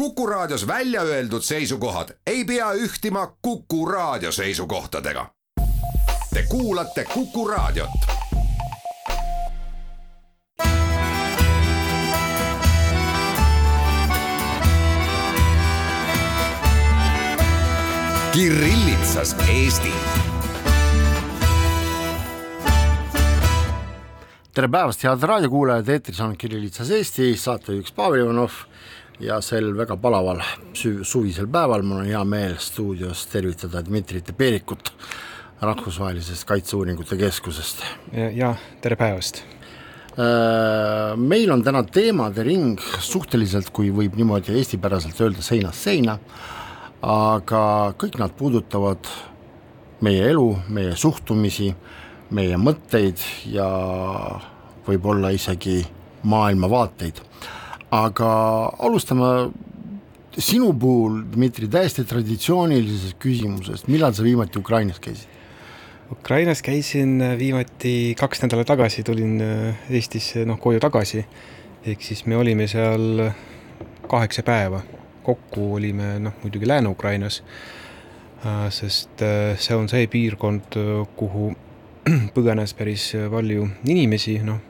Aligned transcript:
Kuku 0.00 0.26
Raadios 0.26 0.66
välja 0.66 1.02
öeldud 1.02 1.42
seisukohad 1.42 2.08
ei 2.26 2.44
pea 2.44 2.72
ühtima 2.72 3.36
Kuku 3.42 3.86
Raadio 3.86 4.32
seisukohtadega. 4.32 5.26
Te 6.34 6.42
kuulate 6.48 7.04
Kuku 7.04 7.48
Raadiot. 7.48 7.90
Kirillitsas 18.32 19.36
Eesti 19.48 19.92
tere 24.54 24.68
päevast, 24.68 25.04
head 25.04 25.22
raadiokuulajad, 25.22 25.88
eetris 25.88 26.20
on 26.20 26.34
Kirillitsas 26.36 26.90
Eesti, 26.90 27.36
saatejuhiks 27.36 27.92
Pavel 27.92 28.24
Ivanov 28.24 28.50
ja 29.20 29.40
sel 29.44 29.72
väga 29.76 29.96
palaval 30.00 30.40
suvisel 31.02 31.48
päeval 31.52 31.84
mul 31.84 32.02
on 32.02 32.08
hea 32.08 32.22
meel 32.24 32.56
stuudios 32.58 33.26
tervitada 33.28 33.82
Dmitri 33.84 34.22
Teperikut 34.24 34.92
Rahvusvahelisest 35.60 36.44
Kaitseuuringute 36.48 37.16
Keskusest. 37.16 37.82
ja 38.32 38.54
tere 38.80 38.96
päevast! 38.96 39.42
Äh, 40.10 41.16
meil 41.16 41.52
on 41.52 41.62
täna 41.62 41.82
teemade 41.84 42.42
ring 42.42 42.80
suhteliselt, 42.98 43.68
kui 43.70 43.92
võib 43.94 44.16
niimoodi 44.16 44.56
eestipäraselt 44.56 45.20
öelda, 45.20 45.44
seinast 45.44 45.84
seina, 45.84 46.16
aga 47.04 47.62
kõik 48.00 48.18
nad 48.18 48.32
puudutavad 48.36 49.06
meie 50.00 50.26
elu, 50.32 50.48
meie 50.72 50.96
suhtumisi, 50.96 51.70
meie 52.30 52.56
mõtteid 52.56 53.22
ja 53.52 53.68
võib-olla 54.88 55.30
isegi 55.36 55.82
maailmavaateid 56.24 57.20
aga 57.90 58.30
alustame 58.78 59.50
sinu 60.38 60.70
puhul, 60.78 61.24
Dmitri, 61.32 61.66
täiesti 61.70 62.04
traditsioonilisest 62.06 63.18
küsimusest, 63.20 63.88
millal 63.90 64.14
sa 64.14 64.24
viimati 64.24 64.60
Ukrainas 64.60 65.00
käisid? 65.02 65.38
Ukrainas 66.10 66.62
käisin 66.62 67.20
viimati 67.38 68.14
kaks 68.18 68.42
nädalat 68.42 68.66
tagasi, 68.66 69.02
tulin 69.06 69.36
äh, 69.42 69.82
Eestisse 69.90 70.44
noh, 70.46 70.58
koju 70.58 70.80
tagasi, 70.82 71.24
ehk 71.86 72.02
siis 72.02 72.24
me 72.26 72.38
olime 72.38 72.66
seal 72.70 73.26
kaheksa 74.10 74.42
päeva, 74.46 74.82
kokku 75.26 75.74
olime 75.76 76.16
noh, 76.22 76.38
muidugi 76.42 76.66
Lääne-Ukrainas, 76.66 77.42
äh, 78.46 78.64
sest 78.74 79.22
äh, 79.22 79.58
see 79.58 79.78
on 79.78 79.90
see 79.90 80.06
piirkond, 80.10 80.78
kuhu 81.18 81.52
põgenes 82.34 82.74
päris 82.74 83.12
palju 83.30 83.68
inimesi, 83.86 84.40
noh, 84.46 84.62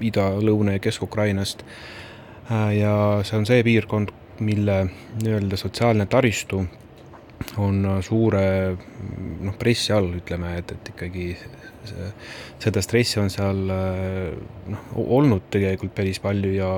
Ida-, 0.00 0.32
Lõuna- 0.44 0.78
ja 0.78 0.80
Kesk-Ukrainast. 0.80 1.64
Äh, 1.64 2.04
ja 2.50 2.94
see 3.24 3.38
on 3.38 3.46
see 3.48 3.62
piirkond, 3.64 4.12
mille 4.44 4.80
nii-öelda 5.22 5.56
sotsiaalne 5.56 6.06
taristu 6.10 6.64
on 7.60 7.86
suure 8.02 8.44
noh, 9.44 9.54
pressi 9.58 9.92
all, 9.94 10.10
ütleme, 10.18 10.56
et, 10.58 10.74
et 10.74 10.90
ikkagi 10.94 11.28
see, 11.38 12.10
seda 12.62 12.82
stressi 12.84 13.20
on 13.22 13.30
seal 13.32 13.62
äh, 13.72 14.34
noh, 14.72 14.84
olnud 15.18 15.48
tegelikult 15.54 15.94
päris 15.96 16.20
palju 16.24 16.52
ja 16.56 16.70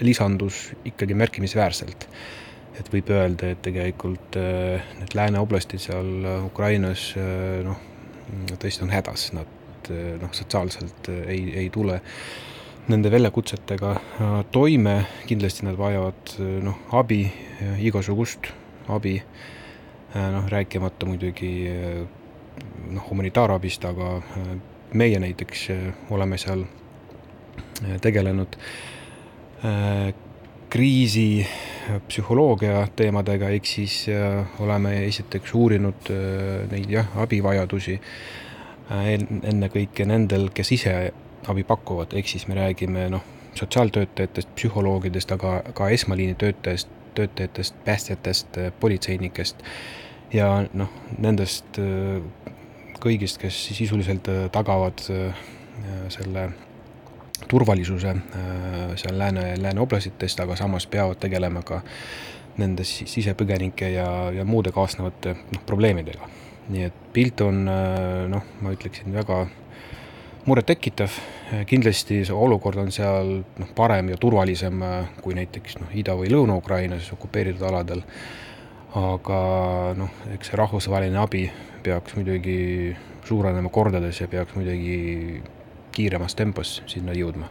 lisandus 0.00 0.70
ikkagi 0.88 1.16
märkimisväärselt. 1.18 2.08
et 2.80 2.88
võib 2.92 3.10
öelda, 3.12 3.50
et 3.52 3.62
tegelikult 3.62 4.36
äh, 4.40 4.92
need 5.00 5.16
lääne 5.16 5.40
oblastid 5.40 5.82
seal 5.84 6.28
Ukrainas 6.46 7.10
noh, 7.66 7.80
tõesti 8.56 8.86
on 8.86 8.92
hädas, 8.94 9.30
nad 9.36 9.90
noh, 9.90 10.32
sotsiaalselt 10.36 11.08
ei, 11.26 11.42
ei 11.64 11.70
tule 11.72 11.98
nende 12.90 13.10
väljakutsetega 13.12 13.90
äh, 13.90 14.36
toime, 14.52 15.04
kindlasti 15.26 15.66
nad 15.66 15.78
vajavad 15.78 16.34
äh, 16.38 16.58
noh, 16.64 16.78
abi, 16.96 17.22
igasugust 17.78 18.50
abi, 18.90 19.16
äh, 19.20 20.30
noh, 20.34 20.48
rääkimata 20.50 21.06
muidugi 21.06 21.52
noh, 22.90 23.04
humanitaarabist, 23.10 23.84
aga 23.86 24.16
meie 24.98 25.20
näiteks 25.22 25.68
oleme 26.10 26.38
seal 26.40 26.64
tegelenud 28.02 28.56
kriisi 30.70 31.46
psühholoogia 32.08 32.82
teemadega, 32.96 33.48
ehk 33.54 33.68
siis 33.68 34.02
oleme 34.60 34.96
esiteks 35.06 35.54
uurinud 35.54 36.10
neid 36.72 36.90
jah, 36.90 37.08
abivajadusi 37.22 37.96
ennekõike 38.90 40.04
nendel, 40.10 40.50
kes 40.54 40.72
ise 40.76 40.94
abi 41.48 41.64
pakuvad, 41.64 42.12
ehk 42.12 42.28
siis 42.28 42.48
me 42.48 42.54
räägime 42.54 43.08
noh, 43.10 43.24
sotsiaaltöötajatest, 43.54 44.48
psühholoogidest, 44.54 45.32
aga 45.32 45.62
ka 45.74 45.88
esmaliini 45.88 46.34
töötajast, 46.38 46.88
töötajatest, 47.14 47.74
päästjatest, 47.84 48.60
politseinikest 48.80 49.64
ja 50.32 50.48
noh, 50.76 50.90
nendest 51.18 51.78
äh, 51.82 52.20
kõigist, 53.02 53.40
kes 53.42 53.56
sisuliselt 53.74 54.28
äh, 54.30 54.46
tagavad 54.52 55.02
äh, 55.10 55.46
selle 56.12 56.50
turvalisuse 57.50 58.12
seal 59.00 59.16
lääne, 59.16 59.54
lääne 59.56 59.80
oblastitest, 59.80 60.42
aga 60.44 60.58
samas 60.60 60.84
peavad 60.86 61.16
tegelema 61.18 61.62
ka 61.66 61.78
nende 62.60 62.84
sisepõgenike 62.84 63.88
ja, 63.94 64.04
ja 64.36 64.44
muude 64.44 64.74
kaasnevate 64.76 65.32
noh, 65.38 65.62
probleemidega. 65.66 66.28
nii 66.70 66.84
et 66.86 66.98
pilt 67.16 67.40
on 67.40 67.64
noh, 67.64 68.44
ma 68.60 68.74
ütleksin 68.76 69.16
väga 69.16 69.40
murettekitav, 70.46 71.12
kindlasti 71.68 72.22
see 72.24 72.36
olukord 72.36 72.80
on 72.80 72.92
seal 72.94 73.32
noh, 73.42 73.72
parem 73.76 74.12
ja 74.12 74.18
turvalisem 74.20 74.82
äh, 74.86 75.10
kui 75.22 75.36
näiteks 75.36 75.80
noh, 75.80 75.90
Ida- 75.96 76.16
või 76.18 76.30
Lõuna-Ukrainas 76.32 77.10
okupeeritud 77.16 77.66
aladel, 77.68 78.02
aga 78.96 79.40
noh, 79.98 80.14
eks 80.34 80.50
see 80.50 80.60
rahvusvaheline 80.60 81.20
abi 81.20 81.44
peaks 81.84 82.16
muidugi 82.16 82.96
suurenema 83.28 83.70
kordades 83.72 84.20
ja 84.20 84.28
peaks 84.28 84.56
muidugi 84.56 85.42
kiiremas 85.92 86.36
tempos 86.38 86.80
sinna 86.90 87.16
jõudma. 87.16 87.50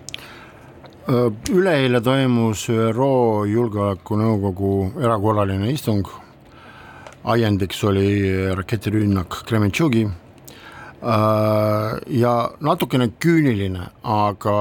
Äh, 1.09 1.27
üleeile 1.53 2.01
toimus 2.05 2.65
ÜRO 2.73 3.45
Julgeolekunõukogu 3.49 4.73
erakorraline 5.03 5.69
istung, 5.73 6.09
ajendiks 7.29 7.83
oli 7.85 8.09
raketirünnak 8.57 9.43
Krementšugi 9.45 10.07
ja 11.01 12.33
natukene 12.59 13.09
küüniline, 13.19 13.85
aga 14.03 14.55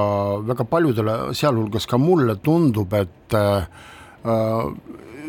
väga 0.47 0.65
paljudele, 0.69 1.17
sealhulgas 1.35 1.87
ka 1.89 1.99
mulle 1.99 2.37
tundub, 2.43 2.93
et 2.95 3.35
äh, 3.35 3.65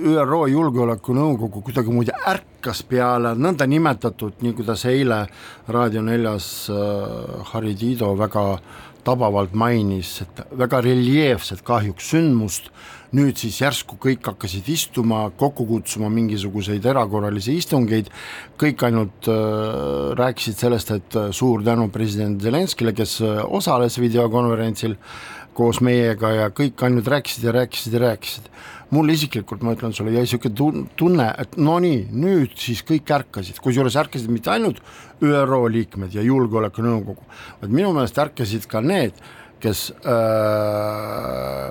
ÜRO 0.01 0.45
Julgeolekunõukogu 0.49 1.63
kuidagimoodi 1.67 2.15
ärkas 2.31 2.85
peale 2.89 3.35
nõndanimetatud, 3.37 4.39
nii 4.41 4.55
kuidas 4.57 4.87
eile 4.89 5.25
Raadio 5.69 6.03
neljas 6.07 6.71
äh, 6.71 7.43
Harri 7.53 7.75
Tiido 7.75 8.15
väga 8.19 8.45
tabavalt 9.05 9.53
mainis, 9.57 10.21
et 10.23 10.43
väga 10.57 10.81
reljeefset 10.85 11.65
kahjuks 11.67 12.13
sündmust 12.15 12.71
nüüd 13.17 13.41
siis 13.41 13.59
järsku 13.63 13.99
kõik 14.01 14.29
hakkasid 14.31 14.69
istuma, 14.71 15.25
kokku 15.39 15.67
kutsuma 15.69 16.11
mingisuguseid 16.15 16.85
erakorralisi 16.93 17.57
istungeid, 17.59 18.11
kõik 18.61 18.85
ainult 18.87 19.31
äh, 19.31 20.13
rääkisid 20.19 20.61
sellest, 20.63 20.95
et 20.95 21.19
äh, 21.19 21.31
suur 21.35 21.65
tänu 21.67 21.89
president 21.95 22.43
Zelenskile, 22.43 22.95
kes 22.97 23.19
äh, 23.27 23.43
osales 23.47 23.99
videokonverentsil 23.99 24.95
koos 25.57 25.81
meiega 25.83 26.31
ja 26.37 26.47
kõik 26.55 26.85
ainult 26.87 27.11
rääkisid 27.11 27.49
ja 27.49 27.57
rääkisid 27.59 27.99
ja 27.99 28.05
rääkisid. 28.07 28.47
mul 28.91 29.11
isiklikult, 29.11 29.63
ma 29.63 29.77
ütlen 29.77 29.93
sulle, 29.95 30.11
jäi 30.11 30.25
niisugune 30.25 30.89
tunne, 30.99 31.27
et 31.39 31.53
no 31.63 31.77
nii, 31.79 32.09
nüüd 32.11 32.57
siis 32.59 32.81
kõik 32.83 33.11
ärkasid, 33.15 33.61
kusjuures 33.63 33.95
ärkasid 33.97 34.31
mitte 34.35 34.51
ainult 34.51 34.81
ÜRO 35.23 35.61
liikmed 35.71 36.15
ja 36.15 36.25
Julgeolekunõukogu, 36.27 37.23
vaid 37.61 37.71
minu 37.71 37.93
meelest 37.95 38.19
ärkasid 38.19 38.67
ka 38.71 38.83
need, 38.83 39.15
kes 39.63 39.93
äh, 40.03 41.71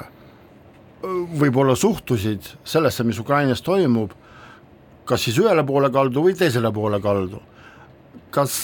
võib-olla 1.02 1.76
suhtusid 1.80 2.48
sellesse, 2.68 3.06
mis 3.08 3.20
Ukrainas 3.20 3.62
toimub, 3.66 4.12
kas 5.08 5.24
siis 5.26 5.40
ühele 5.42 5.64
poole 5.66 5.90
kaldu 5.94 6.26
või 6.28 6.36
teisele 6.38 6.72
poole 6.74 7.00
kaldu. 7.02 7.42
kas, 8.32 8.56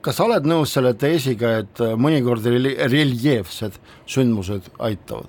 kas 0.00 0.16
sa 0.16 0.24
oled 0.24 0.46
nõus 0.48 0.72
selle 0.74 0.94
teesiga, 0.94 1.58
et 1.62 1.82
mõnikord 1.96 2.44
reljeefsed 2.44 3.78
sündmused 4.06 4.72
aitavad? 4.78 5.28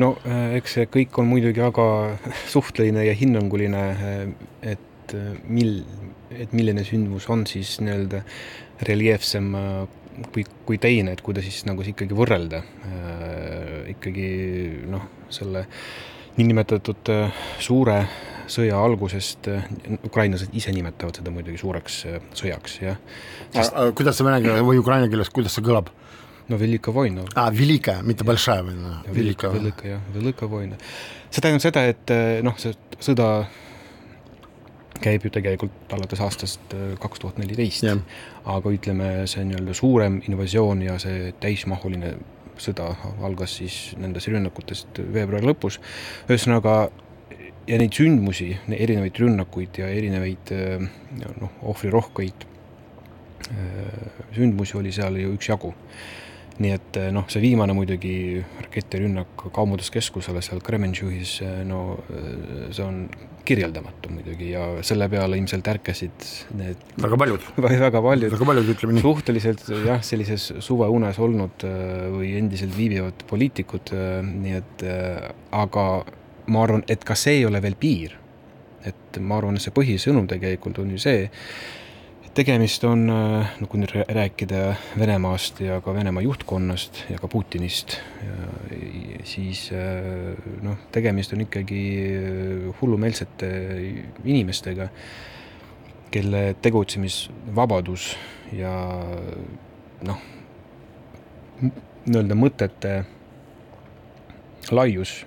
no 0.00 0.14
äh, 0.26 0.56
eks 0.58 0.78
see 0.78 0.88
kõik 0.90 1.18
on 1.22 1.28
muidugi 1.30 1.62
väga 1.62 1.86
suhteline 2.54 3.06
ja 3.06 3.14
hinnanguline, 3.16 3.82
äh, 3.94 4.72
et 4.74 5.14
äh, 5.14 5.34
mil, 5.46 5.82
et 6.34 6.54
milline 6.56 6.84
sündmus 6.86 7.28
on 7.30 7.46
siis 7.46 7.76
nii-öelda 7.84 8.24
reljeefsem 8.88 9.52
kui, 10.32 10.44
kui 10.66 10.78
teine, 10.82 11.14
et 11.14 11.22
kuidas 11.24 11.46
siis 11.46 11.64
nagu 11.68 11.84
ikkagi 11.84 12.16
võrrelda 12.16 12.60
äh, 12.60 13.90
ikkagi 13.94 14.28
noh, 14.90 15.08
selle 15.32 15.64
niinimetatud 16.38 17.10
äh, 17.14 17.42
suure 17.62 17.98
sõja 18.50 18.78
algusest, 18.84 19.48
äh, 19.50 19.66
ukrainlased 20.04 20.54
ise 20.56 20.74
nimetavad 20.74 21.20
seda 21.20 21.32
muidugi 21.34 21.60
suureks 21.60 22.00
sõjaks, 22.36 22.78
jah 22.84 23.00
Sest.... 23.54 23.76
kuidas 23.96 24.18
see 24.18 24.26
vene 24.28 24.40
keeles 24.44 24.66
või 24.66 24.80
ukraina 24.82 25.10
keeles, 25.10 25.32
kuidas 25.34 25.56
see 25.56 25.66
kõlab? 25.66 25.90
no 26.50 26.60
Velika 26.60 26.92
vojna. 26.92 27.26
aa, 27.34 27.48
ah, 27.48 27.52
Velika, 27.56 27.98
mitte 28.04 28.26
Bolšaja 28.28 28.66
vojna. 28.66 28.98
Velika, 29.08 29.48
Velika 29.54 29.88
jah, 29.94 30.08
Velika 30.14 30.48
vojna. 30.50 30.78
see 31.30 31.40
tähendab 31.40 31.64
seda, 31.64 31.86
et 31.90 32.16
noh, 32.44 32.58
see 32.60 32.76
sõda 33.02 33.30
käib 35.04 35.26
ju 35.26 35.32
tegelikult 35.34 35.92
alates 35.96 36.22
aastast 36.24 36.74
äh, 36.76 36.94
kaks 37.00 37.22
tuhat 37.22 37.40
neliteist, 37.42 37.86
aga 38.56 38.72
ütleme, 38.72 39.10
see 39.30 39.44
nii-öelda 39.48 39.76
suurem 39.76 40.20
invasioon 40.28 40.84
ja 40.86 40.98
see 41.02 41.32
täismahuline 41.42 42.16
sõda 42.60 42.92
algas 43.26 43.56
siis 43.58 43.78
nendest 43.98 44.30
rünnakutest 44.30 45.00
veebruari 45.14 45.48
lõpus. 45.48 45.80
ühesõnaga, 46.28 46.74
ja 47.66 47.78
neid 47.80 47.96
sündmusi, 47.96 48.50
erinevaid 48.76 49.20
rünnakuid 49.20 49.80
ja 49.82 49.88
erinevaid 49.92 50.52
äh, 50.54 50.84
noh, 51.40 51.54
ohvrirohkeid 51.72 52.46
äh, 53.50 54.20
sündmusi 54.36 54.78
oli 54.80 54.92
seal 54.94 55.18
ju 55.20 55.34
üksjagu 55.38 55.74
nii 56.62 56.70
et 56.74 56.98
eh, 57.00 57.10
noh, 57.14 57.26
see 57.30 57.42
viimane 57.42 57.74
muidugi 57.74 58.38
raketirünnak 58.62 59.46
Kaubanduskeskusele 59.54 60.42
seal 60.44 60.62
Kremenšuhis, 60.64 61.36
eh, 61.42 61.62
no 61.66 61.80
eh, 62.14 62.68
see 62.74 62.84
on 62.84 63.00
kirjeldamatu 63.44 64.12
muidugi 64.14 64.52
ja 64.54 64.68
selle 64.86 65.08
peale 65.12 65.36
ilmselt 65.36 65.66
ärkasid 65.74 66.28
need 66.56 66.84
väga 67.02 67.18
paljud 67.20 67.48
väga 67.66 68.02
paljud, 68.06 68.32
väga 68.32 68.48
paljud, 68.50 68.70
ütleme 68.76 68.96
nii. 68.96 69.04
suhteliselt 69.04 69.66
jah, 69.84 70.02
sellises 70.06 70.46
suveunes 70.64 71.20
olnud 71.20 71.66
või 72.14 72.34
endiselt 72.38 72.72
viibivad 72.76 73.26
poliitikud, 73.28 73.92
nii 74.30 74.56
et 74.62 74.86
aga 75.52 75.86
ma 76.46 76.64
arvan, 76.64 76.84
et 76.88 77.04
ka 77.04 77.16
see 77.18 77.40
ei 77.40 77.48
ole 77.48 77.60
veel 77.64 77.76
piir. 77.80 78.20
et 78.84 79.16
ma 79.20 79.38
arvan, 79.40 79.56
et 79.56 79.64
see 79.64 79.72
põhisõnum 79.72 80.26
tegelikult 80.28 80.78
on 80.82 80.90
ju 80.92 80.98
see, 81.00 81.28
tegemist 82.34 82.84
on, 82.84 83.06
äh, 83.10 83.52
no 83.60 83.66
kui 83.70 83.78
nüüd 83.78 83.92
rääkida 83.94 84.74
Venemaast 84.98 85.60
ja 85.62 85.78
ka 85.84 85.94
Venemaa 85.94 86.24
juhtkonnast 86.24 87.04
ja 87.12 87.18
ka 87.22 87.28
Putinist, 87.30 87.96
siis 89.28 89.68
äh, 89.74 90.34
noh, 90.64 90.80
tegemist 90.94 91.34
on 91.34 91.44
ikkagi 91.44 91.82
äh, 92.10 92.66
hullumeelsete 92.80 93.50
inimestega, 94.24 94.88
kelle 96.14 96.42
tegutsemisvabadus 96.62 98.10
ja 98.54 98.74
noh, 100.06 100.26
nii-öelda 101.62 102.38
mõtete 102.38 102.96
laius 104.74 105.20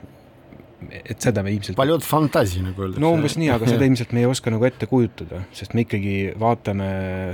et 0.97 1.23
seda 1.23 1.43
me 1.45 1.51
ilmselt. 1.53 1.77
palju 1.77 1.97
fantasi 2.05 2.61
nagu 2.65 2.85
öeldakse. 2.85 3.03
no 3.03 3.11
umbes 3.15 3.37
nii, 3.39 3.49
aga 3.53 3.69
seda 3.69 3.87
ilmselt 3.87 4.13
me 4.15 4.23
ei 4.23 4.29
oska 4.29 4.53
nagu 4.53 4.67
ette 4.67 4.89
kujutada, 4.89 5.41
sest 5.55 5.75
me 5.77 5.85
ikkagi 5.85 6.15
vaatame 6.39 6.89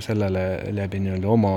sellele 0.05 0.45
läbi 0.75 1.03
nii-öelda 1.03 1.29
oma 1.35 1.53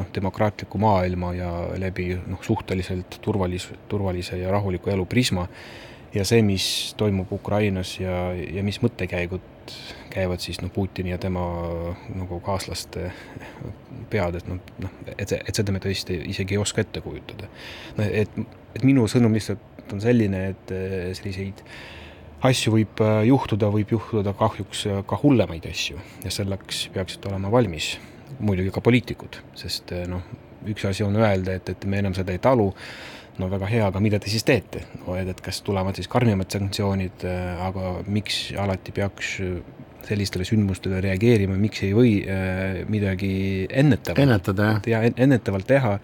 noh, 0.00 0.10
demokraatliku 0.14 0.80
maailma 0.82 1.34
ja 1.36 1.52
läbi 1.80 2.10
noh, 2.20 2.42
suhteliselt 2.46 3.20
turvalis-, 3.24 3.70
turvalise 3.90 4.40
ja 4.40 4.50
rahuliku 4.54 4.92
elu 4.94 5.06
prisma. 5.10 5.46
ja 6.14 6.24
see, 6.26 6.42
mis 6.42 6.64
toimub 6.98 7.30
Ukrainas 7.32 7.94
ja, 8.00 8.32
ja 8.34 8.64
mis 8.66 8.80
mõttekäigud 8.82 9.44
käivad 10.10 10.42
siis 10.42 10.60
noh, 10.60 10.70
Putini 10.74 11.10
ja 11.10 11.18
tema 11.18 11.42
nagu 12.14 12.40
kaaslaste 12.42 13.12
pead, 14.10 14.40
et 14.40 14.48
noh, 14.50 14.58
noh, 14.82 14.96
et 15.16 15.32
et 15.38 15.54
seda 15.54 15.72
me 15.72 15.82
tõesti 15.82 16.18
isegi 16.32 16.56
ei 16.56 16.62
oska 16.62 16.82
ette 16.82 17.02
kujutada. 17.04 17.50
noh, 17.98 18.10
et, 18.10 18.40
et 18.74 18.86
minu 18.86 19.06
sõnum 19.10 19.34
lihtsalt 19.36 19.62
olukord 19.90 19.98
on 19.98 20.00
selline, 20.00 20.50
et 20.54 20.72
eh, 20.72 21.14
selliseid 21.14 21.62
asju 22.46 22.72
võib 22.72 23.00
eh, 23.02 23.26
juhtuda, 23.28 23.70
võib 23.70 23.90
juhtuda 23.90 24.34
kahjuks 24.34 24.86
eh, 24.86 25.02
ka 25.06 25.18
hullemaid 25.20 25.66
asju 25.66 25.98
ja 26.24 26.30
selleks 26.30 26.90
peaksid 26.94 27.26
olema 27.26 27.50
valmis 27.50 27.98
muidugi 28.40 28.70
ka 28.70 28.80
poliitikud, 28.80 29.40
sest 29.58 29.92
noh, 30.08 30.22
üks 30.70 30.84
asi 30.86 31.02
on 31.02 31.16
öelda, 31.16 31.56
et, 31.58 31.68
et 31.68 31.84
me 31.84 31.98
enam 31.98 32.14
seda 32.14 32.32
ei 32.32 32.38
talu, 32.38 32.70
no 33.38 33.48
väga 33.50 33.66
hea, 33.66 33.86
aga 33.88 34.00
mida 34.00 34.20
te 34.20 34.30
siis 34.30 34.44
teete? 34.44 34.86
no 35.04 35.16
et, 35.18 35.28
et 35.28 35.40
kas 35.40 35.60
tulevad 35.66 35.98
siis 35.98 36.08
karmimad 36.08 36.48
sanktsioonid, 36.50 37.26
aga 37.66 37.98
miks 38.06 38.52
alati 38.56 38.94
peaks 38.94 39.34
sellistele 40.08 40.46
sündmustele 40.48 41.00
reageerima, 41.04 41.58
miks 41.60 41.84
ei 41.86 41.92
või 41.96 42.14
äh, 42.24 42.80
midagi 42.90 43.32
ennetavalt 43.68 44.24
ennetada, 44.24 44.72
jah? 44.74 44.88
ja 44.94 45.02
ennetavalt 45.10 45.68
teha, 45.68 45.96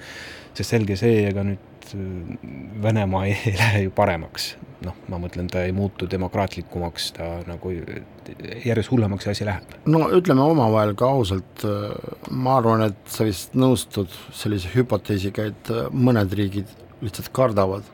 sest 0.57 0.77
selge 0.77 0.99
see, 1.01 1.25
ega 1.31 1.47
nüüd 1.47 1.77
Äh, 1.95 2.39
Venemaa 2.83 3.25
ei, 3.27 3.37
ei 3.47 3.59
lähe 3.59 3.83
ju 3.83 3.91
paremaks. 3.91 4.57
noh, 4.87 4.93
ma 5.09 5.17
mõtlen, 5.19 5.47
ta 5.51 5.63
ei 5.65 5.73
muutu 5.75 6.05
demokraatlikumaks, 6.11 7.07
ta 7.17 7.27
nagu 7.49 7.71
järjest 7.73 8.91
hullemaks 8.93 9.25
see 9.25 9.33
asi 9.33 9.47
läheb. 9.49 9.73
no 9.89 10.03
ütleme 10.15 10.45
omavahel 10.45 10.93
ka 10.99 11.09
ausalt, 11.17 11.65
äh, 11.65 11.95
ma 12.31 12.59
arvan, 12.61 12.85
et 12.91 13.01
sa 13.11 13.25
vist 13.27 13.57
nõustud 13.57 14.13
sellise 14.37 14.71
hüpoteesiga, 14.75 15.49
et 15.53 15.73
äh, 15.73 15.89
mõned 15.91 16.37
riigid 16.37 16.69
lihtsalt 17.01 17.33
kardavad 17.35 17.89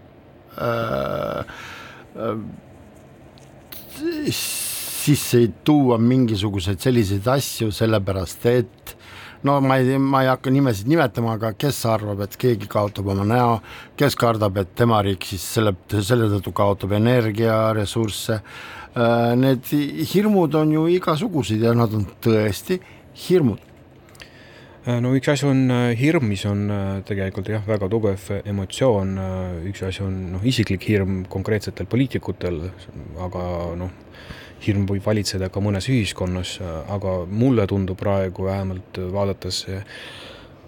äh, 0.58 1.40
äh, 2.18 2.36
sisse 5.02 5.46
tuua 5.66 5.98
mingisuguseid 5.98 6.80
selliseid 6.82 7.26
asju, 7.32 7.72
sellepärast 7.74 8.46
et 8.52 8.96
no 9.42 9.60
ma 9.60 9.78
ei, 9.78 9.98
ma 9.98 10.22
ei 10.22 10.30
hakka 10.30 10.50
nimesid 10.54 10.90
nimetama, 10.90 11.34
aga 11.36 11.52
kes 11.58 11.80
arvab, 11.90 12.22
et 12.24 12.36
keegi 12.38 12.68
kaotab 12.70 13.10
oma 13.14 13.26
näo, 13.26 13.56
kes 13.98 14.16
kardab, 14.18 14.60
et 14.62 14.70
tema 14.78 15.02
riik 15.04 15.26
siis 15.32 15.44
selle, 15.56 15.74
selle 15.98 16.30
tõttu 16.36 16.54
kaotab 16.56 16.94
energiaressursse, 16.98 18.38
äh, 18.38 19.26
need 19.38 19.66
hirmud 20.12 20.54
on 20.60 20.76
ju 20.76 20.86
igasugused 20.96 21.62
ja 21.66 21.74
nad 21.76 21.94
on 21.98 22.06
tõesti 22.22 22.78
hirmud. 23.26 23.68
Äh, 24.86 25.00
no 25.02 25.12
üks 25.18 25.32
asi 25.34 25.48
on 25.50 25.64
äh, 25.74 25.88
hirm, 25.98 26.28
mis 26.30 26.46
on 26.46 26.68
tegelikult 27.08 27.50
jah, 27.50 27.66
väga 27.66 27.90
tugev 27.90 28.30
emotsioon, 28.44 29.18
üks 29.72 29.82
asi 29.90 30.06
on 30.06 30.22
noh, 30.36 30.46
isiklik 30.46 30.86
hirm 30.90 31.24
konkreetsetel 31.30 31.90
poliitikutel, 31.90 32.62
aga 33.26 33.44
noh, 33.82 33.98
hirm 34.66 34.86
võib 34.88 35.04
valitseda 35.04 35.48
ka 35.52 35.62
mõnes 35.62 35.88
ühiskonnas, 35.90 36.56
aga 36.62 37.22
mulle 37.28 37.66
tundub 37.70 37.98
praegu 38.00 38.46
vähemalt 38.48 39.00
vaadates 39.12 39.64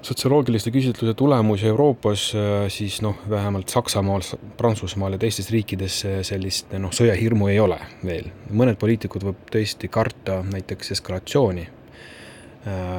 sotsioloogiliste 0.04 0.72
küsitluse 0.74 1.14
tulemusi 1.16 1.68
Euroopas, 1.70 2.26
siis 2.68 2.98
noh, 3.04 3.22
vähemalt 3.30 3.72
Saksamaal, 3.72 4.24
Prantsusmaal 4.58 5.16
ja 5.16 5.22
teistes 5.22 5.48
riikides 5.54 6.02
sellist 6.28 6.74
noh, 6.76 6.92
sõjahirmu 6.92 7.48
ei 7.52 7.60
ole 7.62 7.78
veel. 8.04 8.28
mõned 8.50 8.76
poliitikud 8.80 9.24
võib 9.30 9.46
tõesti 9.52 9.88
karta 9.88 10.42
näiteks 10.50 10.92
eskalatsiooni. 10.98 11.64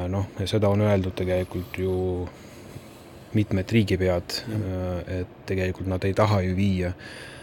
noh, 0.08 0.26
ja 0.40 0.46
seda 0.46 0.68
on 0.68 0.82
öeldud 0.82 1.14
tegelikult 1.14 1.78
ju 1.78 1.94
mitmed 3.34 3.72
riigipead, 3.72 4.42
et 5.20 5.40
tegelikult 5.46 5.88
nad 5.90 6.04
ei 6.04 6.14
taha 6.14 6.40
ju 6.40 6.54
viia 6.56 6.88
äh, 6.88 7.35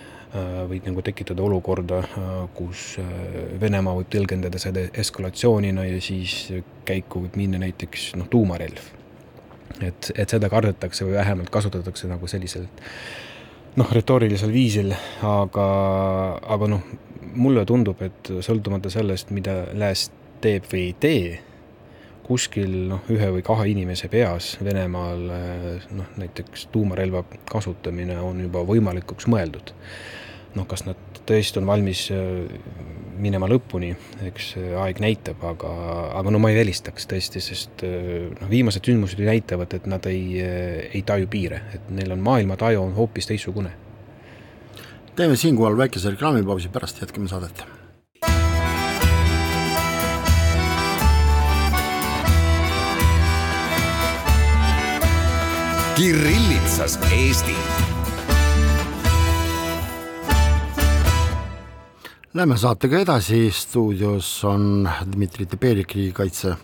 võid 0.69 0.87
nagu 0.89 1.01
tekitada 1.05 1.43
olukorda, 1.45 1.99
äh, 2.03 2.31
kus 2.57 2.95
äh, 3.01 3.09
Venemaa 3.61 3.93
võib 3.99 4.09
tõlgendada 4.13 4.61
seda 4.61 4.87
eskalatsioonina 4.89 5.85
ja 5.85 5.99
siis 6.01 6.47
käiku 6.87 7.21
võib 7.25 7.37
minna 7.37 7.61
näiteks 7.61 8.13
noh, 8.17 8.29
tuumarelv. 8.31 8.81
et, 9.81 10.11
et 10.15 10.29
seda 10.29 10.49
kardetakse 10.49 11.05
või 11.05 11.17
vähemalt 11.19 11.49
kasutatakse 11.53 12.09
nagu 12.09 12.27
sellisel 12.27 12.65
noh, 13.77 13.91
retoorilisel 13.91 14.51
viisil, 14.53 14.93
aga, 15.21 15.67
aga 16.55 16.69
noh, 16.69 16.83
mulle 17.33 17.65
tundub, 17.65 18.01
et 18.01 18.29
sõltumata 18.45 18.89
sellest, 18.93 19.31
mida 19.33 19.63
lääs 19.73 20.11
teeb 20.41 20.65
või 20.71 20.83
ei 20.87 20.95
tee, 20.99 21.39
kuskil 22.23 22.73
noh, 22.89 23.05
ühe 23.11 23.29
või 23.37 23.45
kahe 23.45 23.67
inimese 23.69 24.09
peas 24.09 24.53
Venemaal 24.63 25.23
noh, 25.97 26.11
näiteks 26.17 26.67
tuumarelva 26.73 27.25
kasutamine 27.49 28.17
on 28.21 28.41
juba 28.45 28.65
võimalikuks 28.65 29.29
mõeldud 29.29 29.73
noh, 30.57 30.67
kas 30.69 30.85
nad 30.87 31.21
tõesti 31.27 31.61
on 31.61 31.67
valmis 31.69 32.07
äh, 32.13 32.43
minema 33.23 33.47
lõpuni, 33.49 33.93
eks 34.27 34.53
aeg 34.81 34.99
näitab, 35.03 35.43
aga, 35.47 35.71
aga 36.19 36.33
no 36.33 36.41
ma 36.41 36.51
ei 36.51 36.59
välistaks 36.59 37.07
tõesti, 37.09 37.41
sest 37.43 37.85
äh, 37.87 38.31
noh, 38.33 38.49
viimased 38.51 38.85
sündmused 38.85 39.21
ju 39.21 39.29
näitavad, 39.29 39.73
et 39.77 39.87
nad 39.89 40.05
ei, 40.09 40.25
äh, 40.43 40.81
ei 40.91 41.03
taju 41.07 41.29
piire, 41.31 41.63
et 41.77 41.93
neil 41.93 42.15
on 42.15 42.25
maailmataju 42.25 42.87
on 42.87 42.97
hoopis 42.97 43.29
teistsugune. 43.29 43.73
teeme 45.15 45.35
siinkohal 45.37 45.77
väikese 45.77 46.09
reklaamipausi, 46.15 46.69
pärast 46.73 47.01
jätkame 47.01 47.29
saadet. 47.29 47.65
Kirillitsas 55.93 56.97
Eesti 57.11 57.55
Läheme 62.33 62.55
saatega 62.57 62.97
edasi, 62.97 63.51
stuudios 63.53 64.25
on 64.49 64.87
Dmitri 65.05 65.45
Teberik, 65.45 65.91
Riigikaitse 65.93 66.55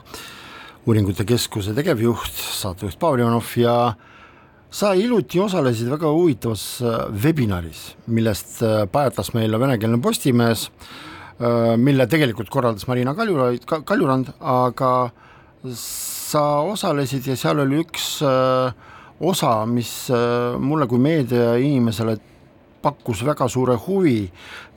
Uuringute 0.89 1.21
Keskuse 1.29 1.75
tegevjuht, 1.77 2.39
saatejuht 2.57 2.97
Pavel 2.97 3.21
Ivanov 3.21 3.51
ja 3.53 3.75
sa 4.73 4.95
hiljuti 4.97 5.37
osalesid 5.37 5.91
väga 5.93 6.09
huvitavas 6.09 6.63
äh, 6.81 6.95
webinaris, 7.13 7.83
millest 8.09 8.63
äh, 8.65 8.87
pajatas 8.89 9.29
meile 9.37 9.59
venekeelne 9.61 9.99
Postimees, 10.01 10.63
äh, 11.37 11.75
mille 11.77 12.09
tegelikult 12.09 12.49
korraldas 12.49 12.89
Marina 12.89 13.13
Kaljuraid, 13.13 13.69
Kaljurand, 13.69 14.33
aga 14.41 14.91
sa 15.77 16.47
osalesid 16.65 17.29
ja 17.29 17.37
seal 17.37 17.61
oli 17.61 17.83
üks 17.83 18.07
osa, 19.21 19.53
mis 19.69 19.93
mulle 20.57 20.89
kui 20.89 21.05
meediainimesele 21.05 22.17
pakkus 22.81 23.23
väga 23.27 23.47
suure 23.51 23.75
huvi, 23.85 24.23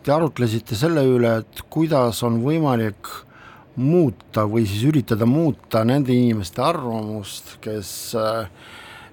te 0.03 0.13
arutlesite 0.13 0.77
selle 0.79 1.05
üle, 1.07 1.37
et 1.43 1.63
kuidas 1.71 2.23
on 2.27 2.41
võimalik 2.43 3.11
muuta 3.77 4.45
või 4.51 4.67
siis 4.69 4.85
üritada 4.91 5.27
muuta 5.29 5.85
nende 5.89 6.13
inimeste 6.13 6.63
arvamust, 6.65 7.57
kes 7.65 7.91
äh, 8.19 8.49